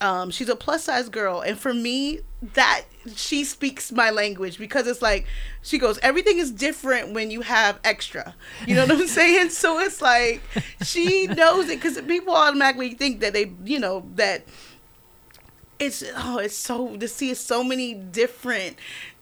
Um, 0.00 0.30
she's 0.30 0.48
a 0.48 0.54
plus 0.54 0.84
size 0.84 1.08
girl, 1.08 1.40
and 1.40 1.58
for 1.58 1.74
me, 1.74 2.20
that 2.54 2.84
she 3.16 3.42
speaks 3.42 3.90
my 3.90 4.10
language 4.10 4.56
because 4.56 4.86
it's 4.86 5.02
like 5.02 5.26
she 5.60 5.76
goes, 5.76 5.98
everything 6.04 6.38
is 6.38 6.52
different 6.52 7.14
when 7.14 7.32
you 7.32 7.40
have 7.40 7.80
extra. 7.82 8.32
You 8.64 8.76
know 8.76 8.82
what 8.82 8.92
I'm 8.92 9.08
saying? 9.08 9.50
So 9.50 9.80
it's 9.80 10.00
like 10.00 10.40
she 10.82 11.26
knows 11.26 11.68
it 11.68 11.82
because 11.82 12.00
people 12.02 12.32
automatically 12.32 12.94
think 12.94 13.18
that 13.22 13.32
they, 13.32 13.50
you 13.64 13.80
know, 13.80 14.06
that 14.14 14.44
it's 15.78 16.02
oh 16.16 16.38
it's 16.38 16.56
so 16.56 16.96
to 16.96 17.08
see 17.08 17.34
so 17.34 17.62
many 17.62 17.94
different 17.94 18.76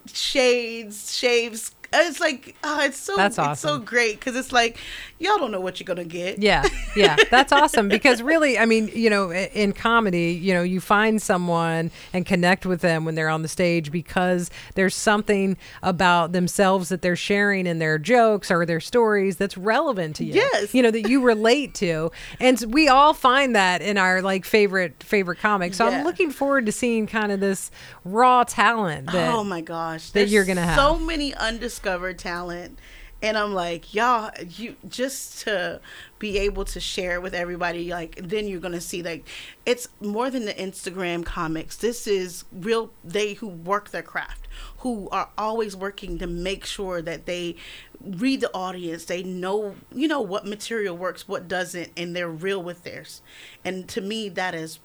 shades 0.07 1.17
shaves 1.17 1.73
uh, 1.93 1.99
it's 2.03 2.21
like 2.21 2.57
oh 2.65 2.85
it's 2.85 2.97
so 2.99 3.17
That's 3.17 3.39
it's 3.39 3.61
so 3.61 3.79
great 3.79 4.19
because 4.19 4.37
it's 4.37 4.53
like 4.53 4.79
y'all 5.19 5.39
don't 5.39 5.51
know 5.51 5.61
what 5.61 5.81
you're 5.81 5.85
gonna 5.87 6.05
get 6.05 6.39
Yeah, 6.39 6.65
yeah, 6.95 7.17
that's 7.31 7.53
awesome 7.53 7.89
because 7.89 8.23
really, 8.23 8.59
I 8.59 8.67
mean, 8.67 8.91
you 8.95 9.09
know, 9.11 9.33
in 9.33 9.73
comedy, 9.73 10.33
you 10.33 10.53
know, 10.55 10.63
you 10.63 10.81
find 10.81 11.21
someone 11.21 11.91
and 12.13 12.27
connect 12.27 12.67
with 12.67 12.81
them 12.81 13.05
when 13.05 13.15
they're 13.15 13.29
on 13.29 13.43
the 13.43 13.49
stage 13.49 13.91
because 13.91 14.51
there's 14.75 14.95
something 14.95 15.57
about 15.83 16.33
themselves 16.33 16.89
that 16.91 17.03
they're 17.03 17.17
sharing 17.17 17.67
in 17.67 17.79
their 17.79 17.99
jokes 17.99 18.51
or 18.51 18.67
their 18.67 18.81
stories 18.81 19.37
that's 19.37 19.57
relevant 19.57 20.17
to 20.17 20.25
you. 20.25 20.35
Yes. 20.35 20.75
you 20.75 20.83
know 20.83 20.91
that 20.91 21.09
you 21.09 21.23
relate 21.23 21.75
to, 21.75 22.11
and 22.41 22.63
we 22.69 22.89
all 22.89 23.15
find 23.15 23.55
that 23.57 23.83
in 23.83 23.99
our 23.99 24.23
like 24.23 24.45
favorite 24.45 25.03
favorite 25.03 25.39
comics. 25.39 25.77
So 25.77 25.89
Yeah. 25.89 25.99
I'm 25.99 26.05
looking 26.05 26.31
forward 26.31 26.67
to 26.67 26.73
seeing 26.73 27.07
kind 27.07 27.33
of 27.33 27.41
this 27.41 27.71
raw 28.05 28.45
talent. 28.45 29.13
That, 29.13 29.33
oh 29.33 29.45
my 29.45 29.61
gosh 29.61 30.11
that 30.11 30.29
you're 30.29 30.45
gonna 30.45 30.63
have. 30.63 30.77
so 30.77 30.99
many 30.99 31.35
undiscovered 31.35 32.19
talent 32.19 32.79
and 33.23 33.37
i'm 33.39 33.55
like 33.55 33.95
y'all 33.95 34.31
you 34.57 34.77
just 34.89 35.41
to 35.41 35.81
be 36.19 36.39
able 36.39 36.65
to 36.65 36.81
share 36.81 37.21
with 37.21 37.35
everybody 37.35 37.91
like 37.91 38.17
then 38.23 38.47
you're 38.47 38.61
gonna 38.61 38.81
see 38.81 39.03
like 39.03 39.27
it's 39.65 39.89
more 40.01 40.31
than 40.31 40.45
the 40.45 40.55
instagram 40.55 41.25
comics. 41.25 41.77
This 41.77 42.07
is 42.07 42.45
real 42.53 42.91
they 43.05 43.35
who 43.35 43.49
work 43.49 43.91
their 43.91 44.03
craft 44.03 44.49
who 44.79 45.09
are 45.11 45.31
always 45.37 45.77
working 45.77 46.19
to 46.19 46.27
make 46.27 46.65
sure 46.65 47.03
that 47.03 47.27
they 47.27 47.57
read 48.01 48.41
the 48.41 48.53
audience. 48.55 49.05
They 49.05 49.23
know 49.23 49.75
you 49.95 50.09
know 50.09 50.21
what 50.21 50.47
material 50.47 50.97
works 50.97 51.29
what 51.29 51.49
doesn't 51.49 51.91
and 51.97 52.15
they're 52.15 52.29
real 52.29 52.63
with 52.63 52.85
theirs. 52.85 53.23
And 53.65 53.89
to 53.89 54.01
me 54.01 54.29
that 54.31 54.55
is 54.55 54.79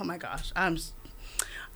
oh 0.00 0.04
my 0.04 0.16
gosh 0.16 0.50
i'm 0.56 0.78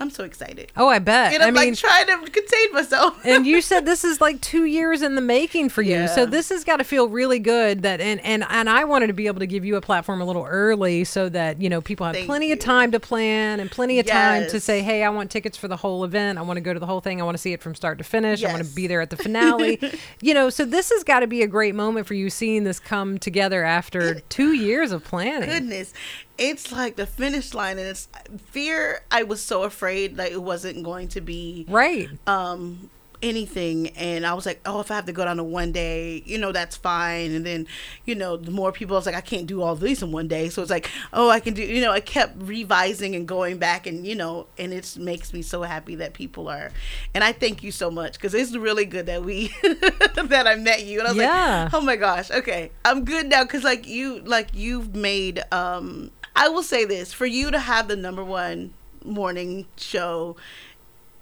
i'm 0.00 0.10
so 0.10 0.24
excited 0.24 0.70
Oh, 0.76 0.88
I 0.88 0.98
bet. 0.98 1.32
and 1.32 1.42
I'm 1.42 1.56
I 1.56 1.60
mean, 1.60 1.70
like 1.70 1.78
trying 1.78 2.06
to 2.06 2.30
contain 2.30 2.72
myself. 2.72 3.18
and 3.24 3.46
you 3.46 3.60
said 3.62 3.86
this 3.86 4.04
is 4.04 4.20
like 4.20 4.40
two 4.40 4.64
years 4.64 5.00
in 5.00 5.14
the 5.14 5.20
making 5.22 5.70
for 5.70 5.80
you. 5.82 6.06
So 6.08 6.26
this 6.26 6.50
has 6.50 6.64
got 6.64 6.76
to 6.78 6.84
feel 6.84 7.08
really 7.08 7.38
good. 7.38 7.82
That 7.82 8.00
and 8.00 8.20
and 8.20 8.44
and 8.48 8.68
I 8.68 8.84
wanted 8.84 9.06
to 9.08 9.12
be 9.14 9.26
able 9.26 9.40
to 9.40 9.46
give 9.46 9.64
you 9.64 9.76
a 9.76 9.80
platform 9.80 10.20
a 10.20 10.24
little 10.24 10.44
early 10.44 11.04
so 11.04 11.28
that 11.30 11.60
you 11.62 11.70
know 11.70 11.80
people 11.80 12.04
have 12.06 12.14
Thank 12.14 12.26
plenty 12.26 12.52
of 12.52 12.58
time 12.58 12.90
to 12.92 13.00
plan 13.00 13.58
and 13.60 13.70
plenty 13.70 13.98
of 13.98 14.06
time 14.06 14.48
to 14.50 14.60
say, 14.60 14.82
hey, 14.82 15.02
I 15.02 15.08
want 15.08 15.30
tickets 15.30 15.56
for 15.56 15.68
the 15.68 15.76
whole 15.76 16.04
event. 16.04 16.38
I 16.38 16.42
want 16.42 16.56
to 16.58 16.60
go 16.62 16.74
to 16.74 16.80
the 16.80 16.86
whole 16.86 17.00
thing. 17.00 17.20
I 17.20 17.24
want 17.24 17.36
to 17.36 17.40
see 17.42 17.52
it 17.54 17.62
from 17.62 17.74
start 17.74 17.98
to 17.98 18.04
finish. 18.04 18.44
I 18.44 18.52
want 18.52 18.66
to 18.66 18.74
be 18.74 18.86
there 18.86 19.00
at 19.00 19.10
the 19.10 19.16
finale. 19.26 19.80
you 20.20 20.34
know, 20.34 20.50
so 20.50 20.64
this 20.66 20.90
has 20.90 21.04
got 21.04 21.20
to 21.20 21.26
be 21.26 21.42
a 21.42 21.46
great 21.46 21.74
moment 21.74 22.06
for 22.06 22.14
you 22.14 22.28
seeing 22.28 22.64
this 22.64 22.78
come 22.78 23.18
together 23.18 23.64
after 23.64 24.20
two 24.20 24.52
years 24.52 24.92
of 24.92 25.04
planning. 25.04 25.48
Goodness, 25.48 25.94
it's 26.38 26.70
like 26.72 26.96
the 26.96 27.06
finish 27.06 27.54
line, 27.54 27.78
and 27.78 27.86
it's 27.88 28.08
fear. 28.46 29.02
I 29.10 29.22
was 29.22 29.42
so 29.42 29.62
afraid 29.64 30.16
that 30.16 30.32
it 30.32 30.42
wasn't 30.42 30.82
going 30.84 31.08
to 31.08 31.20
be 31.20 31.66
Right. 31.68 32.08
um 32.26 32.90
anything 33.22 33.88
and 33.96 34.26
i 34.26 34.34
was 34.34 34.44
like 34.44 34.60
oh 34.66 34.78
if 34.78 34.90
i 34.90 34.94
have 34.94 35.06
to 35.06 35.12
go 35.12 35.24
down 35.24 35.38
to 35.38 35.42
one 35.42 35.72
day 35.72 36.22
you 36.26 36.36
know 36.36 36.52
that's 36.52 36.76
fine 36.76 37.30
and 37.32 37.46
then 37.46 37.66
you 38.04 38.14
know 38.14 38.36
the 38.36 38.50
more 38.50 38.70
people 38.72 38.94
I 38.94 38.98
was 38.98 39.06
like 39.06 39.14
i 39.14 39.22
can't 39.22 39.46
do 39.46 39.62
all 39.62 39.74
these 39.74 40.02
in 40.02 40.12
one 40.12 40.28
day 40.28 40.50
so 40.50 40.60
it's 40.60 40.70
like 40.70 40.90
oh 41.14 41.30
i 41.30 41.40
can 41.40 41.54
do 41.54 41.62
you 41.62 41.80
know 41.80 41.90
i 41.92 41.98
kept 41.98 42.34
revising 42.42 43.16
and 43.16 43.26
going 43.26 43.56
back 43.56 43.86
and 43.86 44.06
you 44.06 44.14
know 44.14 44.46
and 44.58 44.70
it 44.70 44.98
makes 45.00 45.32
me 45.32 45.40
so 45.40 45.62
happy 45.62 45.94
that 45.94 46.12
people 46.12 46.46
are 46.46 46.70
and 47.14 47.24
i 47.24 47.32
thank 47.32 47.62
you 47.62 47.72
so 47.72 47.90
much 47.90 48.12
because 48.12 48.34
it's 48.34 48.54
really 48.54 48.84
good 48.84 49.06
that 49.06 49.24
we 49.24 49.48
that 49.62 50.44
i 50.46 50.54
met 50.54 50.84
you 50.84 50.98
and 50.98 51.08
i 51.08 51.12
was 51.12 51.16
Yeah. 51.16 51.62
like 51.64 51.74
oh 51.74 51.80
my 51.80 51.96
gosh 51.96 52.30
okay 52.30 52.70
i'm 52.84 53.06
good 53.06 53.26
now 53.30 53.44
because 53.44 53.64
like 53.64 53.86
you 53.86 54.20
like 54.20 54.48
you've 54.52 54.94
made 54.94 55.42
um 55.52 56.10
i 56.36 56.48
will 56.48 56.62
say 56.62 56.84
this 56.84 57.12
for 57.12 57.26
you 57.26 57.50
to 57.50 57.58
have 57.58 57.88
the 57.88 57.96
number 57.96 58.22
one 58.24 58.72
morning 59.04 59.66
show 59.76 60.36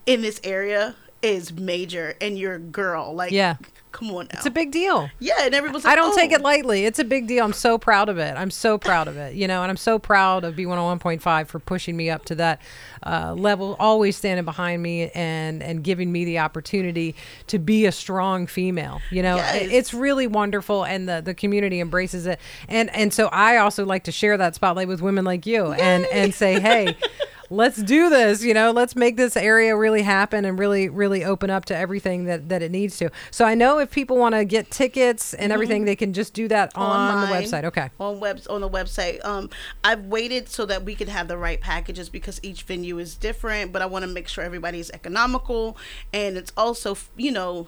in 0.06 0.20
this 0.20 0.40
area 0.44 0.94
is 1.24 1.52
major 1.52 2.14
and 2.20 2.38
you're 2.38 2.54
a 2.54 2.58
girl 2.60 3.14
like 3.14 3.32
Yeah. 3.32 3.56
come 3.92 4.10
on 4.10 4.26
now 4.32 4.38
It's 4.38 4.46
a 4.46 4.50
big 4.50 4.70
deal. 4.72 5.08
yeah 5.20 5.34
and 5.46 5.54
everyone's 5.54 5.84
I 5.86 5.94
don't 5.94 6.14
take 6.14 6.32
"Oh." 6.32 6.34
it 6.36 6.40
lightly. 6.42 6.84
It's 6.84 6.98
a 6.98 7.04
big 7.04 7.26
deal. 7.26 7.44
I'm 7.44 7.52
so 7.52 7.78
proud 7.78 8.08
of 8.08 8.18
it. 8.18 8.34
I'm 8.36 8.50
so 8.50 8.76
proud 8.76 9.08
of 9.08 9.16
it. 9.16 9.34
You 9.34 9.46
know, 9.48 9.62
and 9.62 9.70
I'm 9.70 9.76
so 9.76 9.98
proud 9.98 10.44
of 10.44 10.54
B101.5 10.56 11.46
for 11.46 11.58
pushing 11.60 11.96
me 11.96 12.10
up 12.10 12.24
to 12.26 12.34
that 12.34 12.60
uh, 13.06 13.34
level, 13.36 13.76
always 13.78 14.16
standing 14.16 14.44
behind 14.44 14.82
me 14.82 15.10
and 15.10 15.62
and 15.62 15.82
giving 15.84 16.10
me 16.10 16.24
the 16.24 16.38
opportunity 16.40 17.14
to 17.46 17.58
be 17.58 17.86
a 17.86 17.92
strong 17.92 18.46
female. 18.46 19.00
You 19.10 19.22
know, 19.22 19.36
Yes. 19.36 19.68
It's 19.70 19.94
really 19.94 20.26
wonderful, 20.26 20.84
and 20.84 21.08
the 21.08 21.22
the 21.24 21.34
community 21.34 21.80
embraces 21.80 22.26
it. 22.26 22.40
And 22.68 22.90
and 22.96 23.12
so 23.14 23.28
I 23.28 23.58
also 23.58 23.84
like 23.86 24.04
to 24.04 24.12
share 24.12 24.36
that 24.38 24.54
spotlight 24.54 24.88
with 24.88 25.00
women 25.02 25.24
like 25.24 25.46
you, 25.46 25.72
and 25.72 26.04
and 26.06 26.34
say, 26.34 26.58
hey. 26.60 26.96
let's 27.50 27.82
do 27.82 28.08
this 28.08 28.42
you 28.42 28.54
know 28.54 28.70
let's 28.70 28.96
make 28.96 29.16
this 29.16 29.36
area 29.36 29.76
really 29.76 30.02
happen 30.02 30.44
and 30.44 30.58
really 30.58 30.88
really 30.88 31.24
open 31.24 31.50
up 31.50 31.64
to 31.64 31.76
everything 31.76 32.24
that 32.24 32.48
that 32.48 32.62
it 32.62 32.70
needs 32.70 32.96
to. 32.98 33.10
So 33.30 33.44
i 33.44 33.54
know 33.54 33.78
if 33.78 33.90
people 33.90 34.16
want 34.16 34.34
to 34.34 34.44
get 34.44 34.70
tickets 34.70 35.34
and 35.34 35.52
everything 35.52 35.84
they 35.84 35.96
can 35.96 36.12
just 36.12 36.34
do 36.34 36.48
that 36.48 36.74
on 36.76 37.20
the 37.20 37.24
Mm-hmm. 37.24 37.34
Website. 37.34 37.64
Okay. 37.64 37.90
On 37.98 38.20
webs 38.20 38.46
on 38.46 38.60
the 38.60 38.68
website. 38.68 39.24
Um 39.24 39.50
i've 39.82 40.06
waited 40.06 40.48
so 40.48 40.66
that 40.66 40.84
we 40.84 40.94
can 40.94 41.08
have 41.08 41.28
the 41.28 41.36
right 41.38 41.60
packages 41.60 42.08
because 42.08 42.38
each 42.42 42.62
venue 42.62 42.98
is 42.98 43.14
different 43.16 43.72
but 43.72 43.82
i 43.82 43.86
want 43.86 44.02
to 44.04 44.10
make 44.10 44.28
sure 44.28 44.44
everybody's 44.44 44.90
economical 44.90 45.76
and 46.12 46.36
it's 46.36 46.52
also 46.56 46.96
you 47.16 47.30
know 47.30 47.66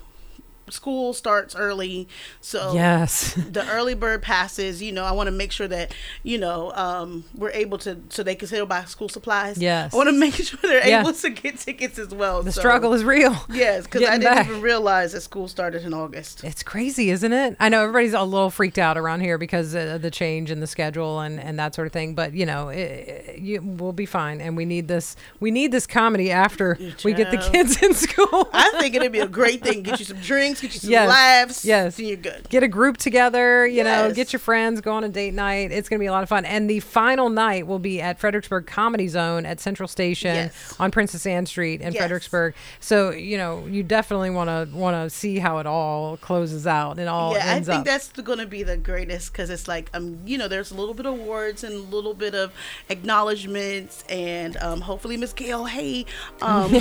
school 0.68 1.12
starts 1.12 1.54
early 1.54 2.08
so 2.40 2.72
yes 2.74 3.34
the 3.52 3.66
early 3.70 3.94
bird 3.94 4.20
passes 4.22 4.82
you 4.82 4.90
know 4.92 5.04
i 5.04 5.12
want 5.12 5.26
to 5.28 5.30
make 5.30 5.52
sure 5.52 5.68
that 5.68 5.94
you 6.22 6.36
know 6.38 6.72
um 6.74 7.24
we're 7.34 7.50
able 7.50 7.78
to 7.78 7.96
so 8.08 8.22
they 8.22 8.34
can 8.34 8.48
still 8.48 8.66
buy 8.66 8.84
school 8.84 9.08
supplies 9.08 9.58
Yes. 9.58 9.94
i 9.94 9.96
want 9.96 10.08
to 10.08 10.12
make 10.18 10.34
sure 10.34 10.58
they're 10.62 10.86
Yeah. 10.86 11.00
able 11.00 11.12
to 11.12 11.30
get 11.30 11.58
tickets 11.58 11.98
as 11.98 12.08
well 12.08 12.42
the 12.42 12.52
So- 12.52 12.60
struggle 12.60 12.92
is 12.94 13.04
real 13.04 13.36
yes 13.50 13.84
because 13.84 14.02
i 14.02 14.18
didn't 14.18 14.24
back. 14.24 14.48
even 14.48 14.60
realize 14.60 15.12
that 15.12 15.20
school 15.20 15.46
started 15.48 15.84
in 15.84 15.94
august 15.94 16.42
It's 16.44 16.62
crazy, 16.62 17.10
isn't 17.10 17.32
it? 17.32 17.56
I 17.60 17.68
know 17.68 17.82
everybody's 17.82 18.14
a 18.14 18.22
little 18.22 18.50
freaked 18.50 18.78
out 18.78 18.96
around 18.98 19.20
here 19.20 19.38
because 19.38 19.74
of 19.74 20.02
the 20.02 20.10
change 20.10 20.50
in 20.50 20.60
the 20.60 20.66
schedule 20.66 21.20
and, 21.20 21.38
and 21.40 21.58
that 21.58 21.74
sort 21.74 21.86
of 21.86 21.92
thing. 21.92 22.14
But 22.14 22.32
you 22.34 22.44
know, 22.46 22.68
it, 22.68 23.38
you, 23.38 23.60
we'll 23.62 23.92
be 23.92 24.06
fine. 24.06 24.40
And 24.40 24.56
we 24.56 24.64
need 24.64 24.88
this. 24.88 25.16
We 25.40 25.50
need 25.50 25.72
this 25.72 25.86
comedy 25.86 26.30
after 26.30 26.78
we 27.04 27.12
get 27.12 27.30
the 27.30 27.38
kids 27.38 27.82
in 27.82 27.94
school. 28.06 28.48
i 28.52 28.70
think 28.80 28.94
it'd 28.94 29.12
be 29.12 29.20
a 29.20 29.28
great 29.28 29.62
thing 29.62 29.82
to 29.84 29.90
get 29.90 29.98
you 29.98 30.04
some 30.06 30.18
drinks 30.20 30.55
get 30.60 30.74
you 30.74 30.80
some 30.80 30.90
Yes. 30.90 31.08
laughs 31.08 31.64
Yes. 31.64 31.98
you're 31.98 32.16
good 32.16 32.48
get 32.48 32.62
a 32.62 32.68
group 32.68 32.96
together, 32.96 33.66
you 33.66 33.82
know, 33.84 34.12
get 34.12 34.32
your 34.32 34.40
friends, 34.40 34.80
go 34.80 34.92
on 34.92 35.04
a 35.04 35.08
date 35.08 35.34
night. 35.34 35.72
It's 35.72 35.88
going 35.88 35.98
to 35.98 36.02
be 36.02 36.06
a 36.06 36.12
lot 36.12 36.22
of 36.22 36.28
fun. 36.28 36.44
And 36.44 36.68
the 36.70 36.80
final 36.80 37.28
night 37.28 37.66
will 37.66 37.78
be 37.78 38.00
at 38.00 38.18
Fredericksburg 38.18 38.66
Comedy 38.66 39.08
Zone 39.08 39.44
at 39.46 39.60
Central 39.60 39.88
Station 39.88 40.34
Yes. 40.34 40.74
on 40.78 40.90
Princess 40.90 41.26
Anne 41.26 41.46
Street 41.46 41.80
in 41.80 41.92
Yes. 41.92 42.00
Fredericksburg. 42.00 42.54
So, 42.80 43.10
you 43.10 43.36
know, 43.36 43.66
you 43.66 43.82
definitely 43.82 44.30
want 44.30 44.48
to 44.48 44.76
want 44.76 44.94
to 44.96 45.10
see 45.10 45.38
how 45.38 45.58
it 45.58 45.66
all 45.66 46.16
closes 46.18 46.66
out 46.66 46.98
and 46.98 47.08
all 47.08 47.32
yeah, 47.34 47.54
I 47.54 47.60
think 47.60 47.68
up. 47.80 47.84
that's 47.84 48.08
going 48.12 48.38
to 48.38 48.46
be 48.46 48.62
the 48.62 48.76
greatest 48.76 49.32
because 49.32 49.50
it's 49.50 49.66
like 49.68 49.90
um, 49.94 50.18
you 50.26 50.38
know, 50.38 50.48
there's 50.48 50.70
a 50.70 50.74
little 50.74 50.94
bit 50.94 51.06
of 51.06 51.14
awards 51.14 51.64
and 51.64 51.74
a 51.74 51.78
little 51.78 52.14
bit 52.14 52.34
of 52.34 52.52
acknowledgments, 52.88 54.04
and 54.08 54.56
um, 54.58 54.80
hopefully 54.82 55.16
Miss 55.16 55.32
Gail 55.32 55.64
Hay, 55.66 56.06
um, 56.42 56.74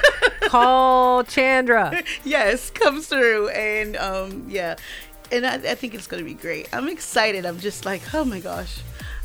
Call 0.42 1.24
Chandra. 1.24 2.02
yes, 2.24 2.70
comes 2.70 3.06
through, 3.06 3.21
and 3.22 3.96
um, 3.96 4.46
yeah, 4.48 4.76
and 5.30 5.46
I, 5.46 5.54
I 5.54 5.74
think 5.74 5.94
it's 5.94 6.06
going 6.06 6.22
to 6.22 6.28
be 6.28 6.34
great. 6.34 6.68
I'm 6.72 6.88
excited. 6.88 7.46
I'm 7.46 7.58
just 7.58 7.84
like, 7.84 8.02
oh 8.14 8.24
my 8.24 8.40
gosh. 8.40 8.80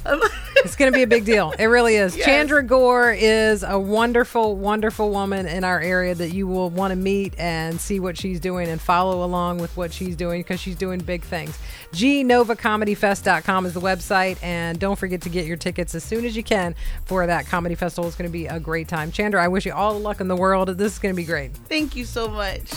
It's 0.64 0.76
going 0.76 0.92
to 0.92 0.96
be 0.96 1.04
a 1.04 1.08
big 1.08 1.24
deal. 1.24 1.54
It 1.60 1.66
really 1.66 1.96
is. 1.96 2.18
Yes. 2.18 2.26
Chandra 2.26 2.64
Gore 2.64 3.12
is 3.12 3.64
a 3.64 3.78
wonderful, 3.78 4.56
wonderful 4.56 5.12
woman 5.12 5.46
in 5.46 5.64
our 5.64 5.80
area 5.80 6.16
that 6.16 6.30
you 6.30 6.48
will 6.48 6.70
want 6.70 6.92
to 6.92 6.96
meet 6.96 7.38
and 7.38 7.80
see 7.80 8.00
what 8.00 8.18
she's 8.18 8.40
doing 8.40 8.68
and 8.68 8.82
follow 8.82 9.24
along 9.24 9.60
with 9.60 9.76
what 9.78 9.94
she's 9.94 10.16
doing 10.16 10.42
because 10.42 10.60
she's 10.60 10.76
doing 10.76 11.00
big 11.00 11.24
things. 11.24 11.58
GNovaComedyFest.com 11.94 13.66
is 13.66 13.74
the 13.74 13.82
website. 13.82 14.42
And 14.42 14.80
don't 14.80 14.98
forget 14.98 15.22
to 15.22 15.30
get 15.30 15.46
your 15.46 15.58
tickets 15.58 15.94
as 15.94 16.04
soon 16.04 16.26
as 16.26 16.36
you 16.36 16.44
can 16.44 16.74
for 17.06 17.28
that 17.28 17.46
comedy 17.46 17.76
festival. 17.76 18.08
It's 18.08 18.18
going 18.18 18.30
to 18.30 18.34
be 18.34 18.48
a 18.48 18.60
great 18.60 18.88
time. 18.88 19.12
Chandra, 19.12 19.44
I 19.44 19.48
wish 19.48 19.66
you 19.66 19.74
all 19.74 19.94
the 19.94 20.00
luck 20.00 20.20
in 20.22 20.28
the 20.28 20.36
world. 20.36 20.70
This 20.70 20.94
is 20.94 21.00
going 21.00 21.14
to 21.14 21.18
be 21.18 21.26
great. 21.26 21.54
Thank 21.56 21.96
you 21.96 22.04
so 22.04 22.28
much. 22.28 22.72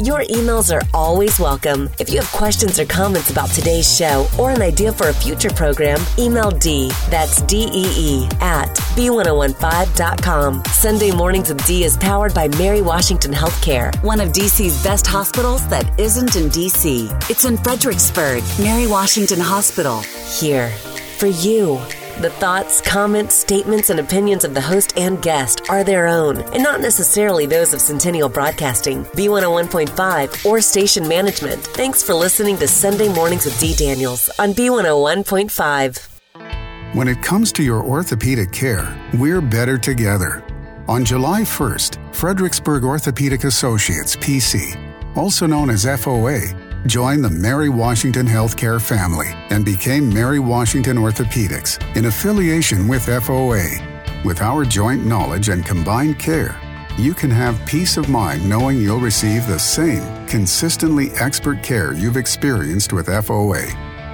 Your 0.00 0.20
emails 0.20 0.72
are 0.72 0.86
always 0.94 1.40
welcome. 1.40 1.90
If 1.98 2.08
you 2.08 2.20
have 2.20 2.30
questions 2.30 2.78
or 2.78 2.84
comments 2.84 3.30
about 3.32 3.50
today's 3.50 3.96
show 3.96 4.28
or 4.38 4.50
an 4.52 4.62
idea 4.62 4.92
for 4.92 5.08
a 5.08 5.12
future 5.12 5.50
program, 5.50 5.98
email 6.16 6.52
D, 6.52 6.92
that's 7.10 7.42
D-E-E, 7.42 8.28
at 8.40 8.68
B1015.com. 8.94 10.62
Sunday 10.66 11.10
Mornings 11.10 11.48
with 11.48 11.66
D 11.66 11.82
is 11.82 11.96
powered 11.96 12.32
by 12.32 12.46
Mary 12.46 12.80
Washington 12.80 13.32
Healthcare, 13.32 13.92
one 14.04 14.20
of 14.20 14.28
DC's 14.28 14.80
best 14.84 15.04
hospitals 15.04 15.66
that 15.66 15.98
isn't 15.98 16.36
in 16.36 16.44
DC. 16.44 17.10
It's 17.28 17.44
in 17.44 17.56
Fredericksburg, 17.56 18.44
Mary 18.60 18.86
Washington 18.86 19.40
Hospital. 19.40 20.02
Here 20.38 20.70
for 21.18 21.26
you. 21.26 21.80
The 22.18 22.30
thoughts, 22.30 22.80
comments, 22.80 23.36
statements, 23.36 23.90
and 23.90 24.00
opinions 24.00 24.42
of 24.42 24.52
the 24.52 24.60
host 24.60 24.98
and 24.98 25.22
guest 25.22 25.70
are 25.70 25.84
their 25.84 26.08
own, 26.08 26.38
and 26.52 26.64
not 26.64 26.80
necessarily 26.80 27.46
those 27.46 27.72
of 27.72 27.80
Centennial 27.80 28.28
Broadcasting, 28.28 29.04
B101.5, 29.04 30.44
or 30.44 30.60
station 30.60 31.06
management. 31.06 31.62
Thanks 31.62 32.02
for 32.02 32.14
listening 32.14 32.56
to 32.56 32.66
Sunday 32.66 33.08
Mornings 33.08 33.44
with 33.44 33.56
Dee 33.60 33.76
Daniels 33.76 34.28
on 34.40 34.52
B101.5. 34.52 36.96
When 36.96 37.06
it 37.06 37.22
comes 37.22 37.52
to 37.52 37.62
your 37.62 37.84
orthopedic 37.84 38.50
care, 38.50 38.98
we're 39.14 39.40
better 39.40 39.78
together. 39.78 40.42
On 40.88 41.04
July 41.04 41.42
1st, 41.42 42.16
Fredericksburg 42.16 42.82
Orthopedic 42.82 43.44
Associates, 43.44 44.16
PC, 44.16 45.16
also 45.16 45.46
known 45.46 45.70
as 45.70 45.84
FOA, 45.84 46.67
joined 46.88 47.22
the 47.22 47.30
Mary 47.30 47.68
Washington 47.68 48.26
Healthcare 48.26 48.80
family 48.80 49.28
and 49.50 49.62
became 49.62 50.12
Mary 50.12 50.38
Washington 50.38 50.96
Orthopedics 50.96 51.78
in 51.94 52.06
affiliation 52.06 52.88
with 52.88 53.06
FOA. 53.06 54.24
With 54.24 54.40
our 54.40 54.64
joint 54.64 55.04
knowledge 55.04 55.50
and 55.50 55.64
combined 55.64 56.18
care, 56.18 56.58
you 56.96 57.12
can 57.12 57.30
have 57.30 57.64
peace 57.66 57.98
of 57.98 58.08
mind 58.08 58.48
knowing 58.48 58.78
you'll 58.78 59.00
receive 59.00 59.46
the 59.46 59.58
same 59.58 60.26
consistently 60.26 61.10
expert 61.20 61.62
care 61.62 61.92
you've 61.92 62.16
experienced 62.16 62.94
with 62.94 63.06
FOA, 63.06 63.68